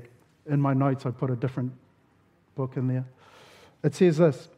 In 0.47 0.61
my 0.61 0.75
notes, 0.75 1.07
I 1.07 1.11
put 1.11 1.31
a 1.31 1.37
different 1.37 1.73
book 2.57 2.77
in 2.77 2.89
there. 2.89 3.05
It 3.85 3.95
says 3.95 4.17
this 4.17 4.49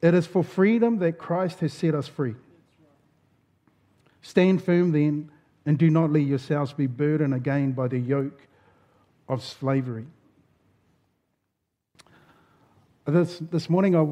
It 0.00 0.14
is 0.14 0.26
for 0.26 0.42
freedom 0.42 0.98
that 1.00 1.18
Christ 1.18 1.60
has 1.60 1.74
set 1.74 1.94
us 1.94 2.06
free. 2.08 2.36
Stand 4.22 4.62
firm 4.62 4.92
then, 4.92 5.30
and 5.66 5.76
do 5.76 5.90
not 5.90 6.10
let 6.10 6.22
yourselves 6.22 6.72
be 6.72 6.86
burdened 6.86 7.34
again 7.34 7.72
by 7.72 7.88
the 7.88 7.98
yoke 7.98 8.46
of 9.28 9.42
slavery. 9.42 10.06
This, 13.06 13.38
this 13.38 13.68
morning, 13.68 13.96
I 13.96 14.06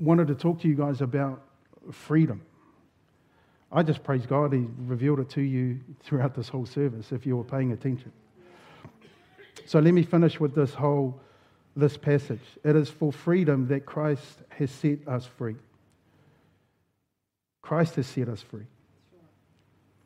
wanted 0.00 0.28
to 0.28 0.34
talk 0.34 0.60
to 0.60 0.68
you 0.68 0.74
guys 0.74 1.00
about 1.00 1.42
freedom. 1.90 2.42
I 3.72 3.82
just 3.82 4.04
praise 4.04 4.24
God, 4.24 4.52
He 4.52 4.66
revealed 4.78 5.18
it 5.18 5.28
to 5.30 5.42
you 5.42 5.80
throughout 6.04 6.34
this 6.34 6.48
whole 6.48 6.64
service 6.64 7.10
if 7.12 7.26
you 7.26 7.36
were 7.36 7.44
paying 7.44 7.72
attention. 7.72 8.12
So 9.66 9.80
let 9.80 9.92
me 9.92 10.04
finish 10.04 10.38
with 10.38 10.54
this 10.54 10.74
whole 10.74 11.20
this 11.76 11.96
passage. 11.96 12.40
It 12.62 12.76
is 12.76 12.88
for 12.88 13.12
freedom 13.12 13.68
that 13.68 13.84
Christ 13.86 14.38
has 14.50 14.70
set 14.70 15.06
us 15.08 15.26
free. 15.26 15.56
Christ 17.62 17.96
has 17.96 18.06
set 18.06 18.28
us 18.28 18.40
free. 18.42 18.66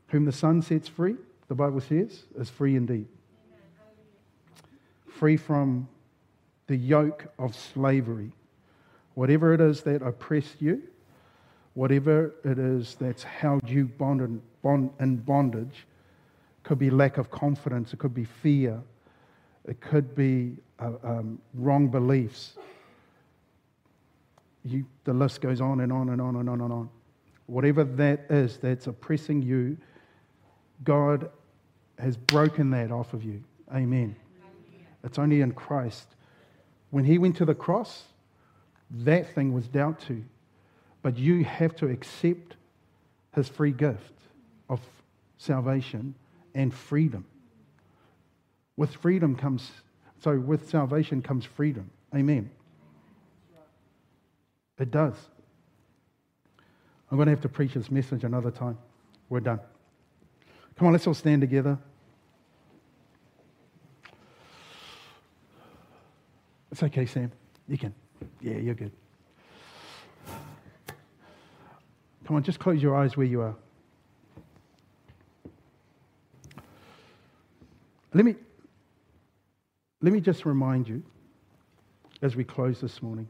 Whom 0.09 0.25
the 0.25 0.33
Son 0.33 0.63
sets 0.63 0.89
free, 0.89 1.17
the 1.49 1.55
Bible 1.55 1.81
says, 1.81 2.23
is 2.39 2.49
free 2.49 2.77
indeed. 2.77 3.07
Free 5.07 5.37
from 5.37 5.89
the 6.67 6.77
yoke 6.77 7.27
of 7.39 7.55
slavery. 7.55 8.31
Whatever 9.15 9.53
it 9.53 9.61
is 9.61 9.83
that 9.83 10.01
oppressed 10.03 10.61
you, 10.61 10.83
whatever 11.75 12.35
it 12.45 12.59
is 12.59 12.97
that's 13.01 13.23
held 13.23 13.69
you 13.69 13.87
bond 13.87 14.41
in 15.01 15.17
bondage, 15.17 15.87
could 16.63 16.79
be 16.79 16.91
lack 16.91 17.19
of 17.19 17.31
confidence, 17.31 17.93
it 17.93 17.99
could 17.99 18.15
be 18.15 18.25
fear, 18.25 18.81
it 19.69 19.81
could 19.81 20.15
be 20.15 20.57
uh, 20.79 20.93
um, 21.05 21.39
wrong 21.55 21.89
beliefs. 21.89 22.55
You, 24.65 24.87
the 25.05 25.13
list 25.13 25.41
goes 25.41 25.61
on 25.61 25.81
and 25.81 25.93
on 25.93 26.09
and 26.09 26.21
on 26.21 26.37
and 26.37 26.49
on 26.49 26.61
and 26.63 26.73
on. 26.73 26.89
Whatever 27.47 27.85
that 27.85 28.27
is 28.31 28.57
that's 28.57 28.87
oppressing 28.87 29.43
you, 29.43 29.77
God 30.85 31.31
has 31.99 32.17
broken 32.17 32.71
that 32.71 32.91
off 32.91 33.13
of 33.13 33.23
you. 33.23 33.43
Amen. 33.75 34.17
It's 35.05 35.19
only 35.19 35.43
in 35.43 35.53
Christ. 35.53 36.07
When 36.91 37.05
He 37.05 37.19
went 37.19 37.37
to 37.37 37.45
the 37.45 37.55
cross, 37.55 38.05
that 38.91 39.35
thing 39.35 39.53
was 39.53 39.69
dealt 39.69 40.01
to. 40.07 40.25
But 41.03 41.19
you 41.19 41.45
have 41.45 41.77
to 41.77 41.89
accept 41.89 42.57
His 43.35 43.49
free 43.49 43.73
gift 43.73 44.13
of 44.69 44.81
salvation 45.37 46.15
and 46.55 46.73
freedom. 46.73 47.25
With 48.79 48.95
freedom 48.95 49.35
comes, 49.35 49.73
so 50.23 50.39
with 50.39 50.71
salvation 50.71 51.21
comes 51.21 51.45
freedom. 51.45 51.91
Amen. 52.15 52.49
It 54.79 54.93
does. 54.93 55.15
I'm 57.11 57.17
going 57.17 57.27
to 57.27 57.33
have 57.33 57.41
to 57.41 57.49
preach 57.49 57.75
this 57.75 57.91
message 57.91 58.23
another 58.23 58.53
time. 58.53 58.79
We're 59.29 59.41
done. 59.41 59.59
Come 60.77 60.87
on, 60.87 60.93
let's 60.93 61.09
all 61.09 61.15
stand 61.15 61.41
together. 61.41 61.77
It's 66.71 66.81
okay, 66.85 67.05
Sam. 67.05 67.33
You 67.67 67.79
can. 67.79 67.93
Yeah, 68.41 68.59
you're 68.59 68.77
good. 68.77 68.93
Come 72.27 72.37
on, 72.37 72.45
just 72.45 72.61
close 72.61 72.81
your 72.81 72.95
eyes 72.95 73.17
where 73.17 73.27
you 73.27 73.41
are. 73.41 73.57
Let 78.15 78.25
me, 78.25 78.37
let 80.01 80.13
me 80.13 80.21
just 80.21 80.45
remind 80.45 80.89
you 80.89 81.03
as 82.23 82.37
we 82.37 82.45
close 82.45 82.81
this 82.81 83.03
morning 83.03 83.29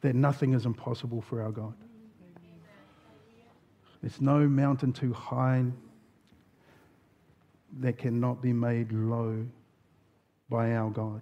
that 0.00 0.14
nothing 0.14 0.54
is 0.54 0.64
impossible 0.64 1.20
for 1.20 1.42
our 1.42 1.50
God. 1.50 1.74
There's 4.00 4.20
no 4.20 4.46
mountain 4.46 4.92
too 4.92 5.12
high 5.12 5.64
that 7.80 7.98
cannot 7.98 8.40
be 8.40 8.52
made 8.52 8.92
low 8.92 9.44
by 10.48 10.72
our 10.74 10.90
God. 10.90 11.20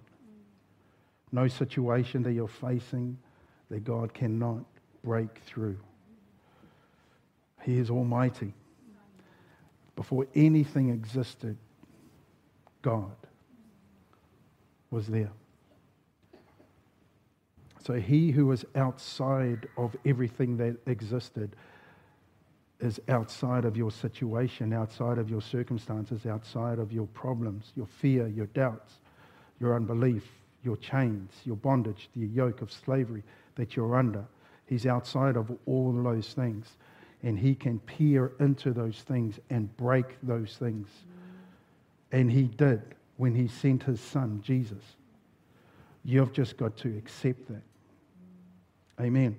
No 1.31 1.47
situation 1.47 2.23
that 2.23 2.33
you're 2.33 2.47
facing 2.47 3.17
that 3.69 3.83
God 3.83 4.13
cannot 4.13 4.63
break 5.03 5.39
through. 5.45 5.77
He 7.63 7.77
is 7.77 7.89
almighty. 7.89 8.53
Before 9.95 10.27
anything 10.35 10.89
existed, 10.89 11.57
God 12.81 13.15
was 14.91 15.07
there. 15.07 15.31
So 17.83 17.93
he 17.93 18.31
who 18.31 18.51
is 18.51 18.65
outside 18.75 19.67
of 19.77 19.95
everything 20.05 20.57
that 20.57 20.77
existed 20.87 21.55
is 22.79 22.99
outside 23.09 23.65
of 23.65 23.75
your 23.75 23.91
situation, 23.91 24.73
outside 24.73 25.17
of 25.17 25.29
your 25.29 25.41
circumstances, 25.41 26.25
outside 26.25 26.79
of 26.79 26.91
your 26.91 27.07
problems, 27.07 27.71
your 27.75 27.87
fear, 27.87 28.27
your 28.27 28.45
doubts, 28.47 28.95
your 29.59 29.75
unbelief, 29.75 30.23
your 30.63 30.77
chains, 30.77 31.31
your 31.45 31.55
bondage, 31.55 32.09
the 32.15 32.27
yoke 32.27 32.61
of 32.61 32.71
slavery 32.71 33.23
that 33.55 33.75
you're 33.75 33.95
under. 33.95 34.25
He's 34.67 34.85
outside 34.85 35.37
of 35.37 35.51
all 35.65 35.91
those 35.91 36.33
things. 36.33 36.77
And 37.23 37.39
he 37.39 37.55
can 37.55 37.79
peer 37.79 38.33
into 38.39 38.71
those 38.73 39.01
things 39.01 39.39
and 39.49 39.75
break 39.77 40.17
those 40.21 40.57
things. 40.57 40.87
And 42.11 42.31
he 42.31 42.43
did 42.43 42.81
when 43.17 43.35
he 43.35 43.47
sent 43.47 43.83
his 43.83 43.99
son, 43.99 44.41
Jesus. 44.43 44.83
You've 46.05 46.31
just 46.31 46.57
got 46.57 46.77
to 46.77 46.97
accept 46.97 47.47
that. 47.49 47.63
Amen. 48.99 49.37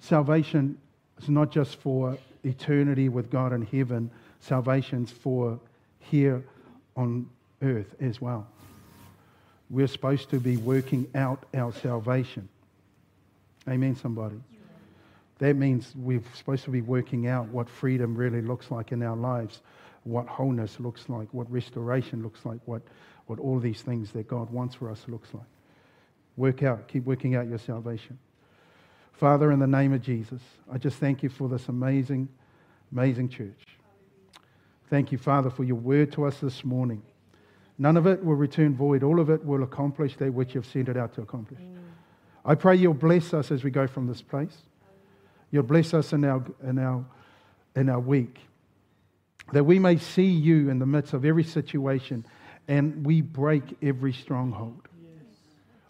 Salvation 0.00 0.78
is 1.20 1.28
not 1.28 1.50
just 1.50 1.76
for 1.76 2.16
eternity 2.42 3.08
with 3.08 3.30
God 3.30 3.52
in 3.52 3.62
heaven, 3.66 4.10
salvation's 4.40 5.10
for 5.10 5.58
here 5.98 6.42
on 6.96 7.28
earth 7.62 7.94
as 8.00 8.20
well. 8.20 8.46
We're 9.70 9.86
supposed 9.86 10.30
to 10.30 10.40
be 10.40 10.56
working 10.56 11.06
out 11.14 11.44
our 11.54 11.72
salvation. 11.72 12.48
Amen, 13.68 13.96
somebody. 13.96 14.36
That 15.38 15.56
means 15.56 15.92
we're 15.96 16.22
supposed 16.34 16.64
to 16.64 16.70
be 16.70 16.82
working 16.82 17.26
out 17.26 17.48
what 17.48 17.68
freedom 17.68 18.14
really 18.14 18.42
looks 18.42 18.70
like 18.70 18.92
in 18.92 19.02
our 19.02 19.16
lives, 19.16 19.62
what 20.04 20.26
wholeness 20.26 20.78
looks 20.78 21.08
like, 21.08 21.32
what 21.32 21.50
restoration 21.50 22.22
looks 22.22 22.44
like, 22.44 22.60
what, 22.66 22.82
what 23.26 23.38
all 23.38 23.58
these 23.58 23.82
things 23.82 24.12
that 24.12 24.28
God 24.28 24.50
wants 24.50 24.74
for 24.74 24.90
us 24.90 25.04
looks 25.08 25.32
like. 25.34 25.46
Work 26.36 26.62
out, 26.62 26.88
keep 26.88 27.04
working 27.04 27.34
out 27.34 27.48
your 27.48 27.58
salvation. 27.58 28.18
Father, 29.12 29.52
in 29.52 29.58
the 29.58 29.66
name 29.66 29.92
of 29.92 30.02
Jesus, 30.02 30.42
I 30.70 30.78
just 30.78 30.98
thank 30.98 31.22
you 31.22 31.28
for 31.28 31.48
this 31.48 31.68
amazing, 31.68 32.28
amazing 32.92 33.28
church. 33.28 33.64
Thank 34.90 35.12
you, 35.12 35.18
Father, 35.18 35.50
for 35.50 35.64
your 35.64 35.76
word 35.76 36.12
to 36.12 36.24
us 36.24 36.40
this 36.40 36.64
morning. 36.64 37.02
None 37.78 37.96
of 37.96 38.06
it 38.06 38.24
will 38.24 38.34
return 38.34 38.74
void. 38.74 39.02
All 39.02 39.18
of 39.18 39.30
it 39.30 39.44
will 39.44 39.62
accomplish 39.62 40.16
that 40.16 40.32
which 40.32 40.54
you've 40.54 40.66
sent 40.66 40.88
it 40.88 40.96
out 40.96 41.14
to 41.14 41.22
accomplish. 41.22 41.60
Mm. 41.60 41.78
I 42.44 42.54
pray 42.54 42.76
you'll 42.76 42.94
bless 42.94 43.32
us 43.32 43.50
as 43.50 43.64
we 43.64 43.70
go 43.70 43.86
from 43.86 44.06
this 44.06 44.22
place. 44.22 44.58
You'll 45.50 45.62
bless 45.62 45.94
us 45.94 46.12
in 46.12 46.24
our, 46.24 46.44
in 46.62 46.78
our, 46.78 47.04
in 47.74 47.88
our 47.88 48.00
week. 48.00 48.38
That 49.52 49.64
we 49.64 49.78
may 49.78 49.98
see 49.98 50.26
you 50.26 50.70
in 50.70 50.78
the 50.78 50.86
midst 50.86 51.12
of 51.12 51.24
every 51.24 51.44
situation 51.44 52.24
and 52.66 53.04
we 53.04 53.20
break 53.20 53.62
every 53.82 54.12
stronghold. 54.12 54.88
Yes. 55.02 55.26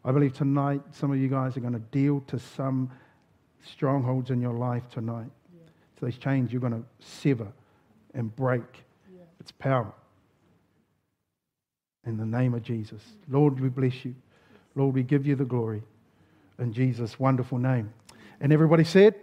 I 0.04 0.12
believe 0.12 0.34
tonight 0.34 0.82
some 0.92 1.12
of 1.12 1.18
you 1.18 1.28
guys 1.28 1.56
are 1.56 1.60
going 1.60 1.72
to 1.74 1.78
deal 1.78 2.20
to 2.28 2.38
some 2.38 2.90
strongholds 3.62 4.30
in 4.30 4.40
your 4.40 4.54
life 4.54 4.82
tonight. 4.90 5.30
Yeah. 5.54 5.62
So 5.98 6.06
those 6.06 6.18
chains 6.18 6.52
you're 6.52 6.60
going 6.60 6.72
to 6.72 6.84
sever 6.98 7.52
and 8.12 8.34
break 8.34 8.62
yeah. 9.14 9.22
its 9.40 9.52
power. 9.52 9.92
In 12.06 12.16
the 12.16 12.26
name 12.26 12.54
of 12.54 12.62
Jesus. 12.62 13.02
Lord, 13.28 13.58
we 13.60 13.68
bless 13.68 14.04
you. 14.04 14.14
Lord, 14.74 14.94
we 14.94 15.02
give 15.02 15.26
you 15.26 15.36
the 15.36 15.44
glory. 15.44 15.82
In 16.58 16.72
Jesus' 16.72 17.18
wonderful 17.18 17.58
name. 17.58 17.92
And 18.40 18.52
everybody 18.52 18.84
said, 18.84 19.14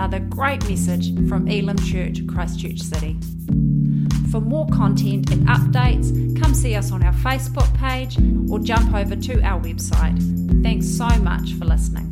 another 0.00 0.18
great 0.30 0.66
message 0.66 1.14
from 1.28 1.46
Elim 1.46 1.76
Church, 1.80 2.26
Christchurch 2.26 2.80
City. 2.80 3.18
For 4.30 4.40
more 4.40 4.66
content 4.68 5.30
and 5.30 5.46
updates, 5.46 6.40
come 6.40 6.54
see 6.54 6.74
us 6.74 6.90
on 6.90 7.02
our 7.02 7.12
Facebook 7.12 7.70
page 7.76 8.16
or 8.50 8.58
jump 8.60 8.94
over 8.94 9.14
to 9.14 9.42
our 9.42 9.60
website. 9.60 10.62
Thanks 10.62 10.88
so 10.88 11.06
much 11.18 11.52
for 11.52 11.66
listening. 11.66 12.10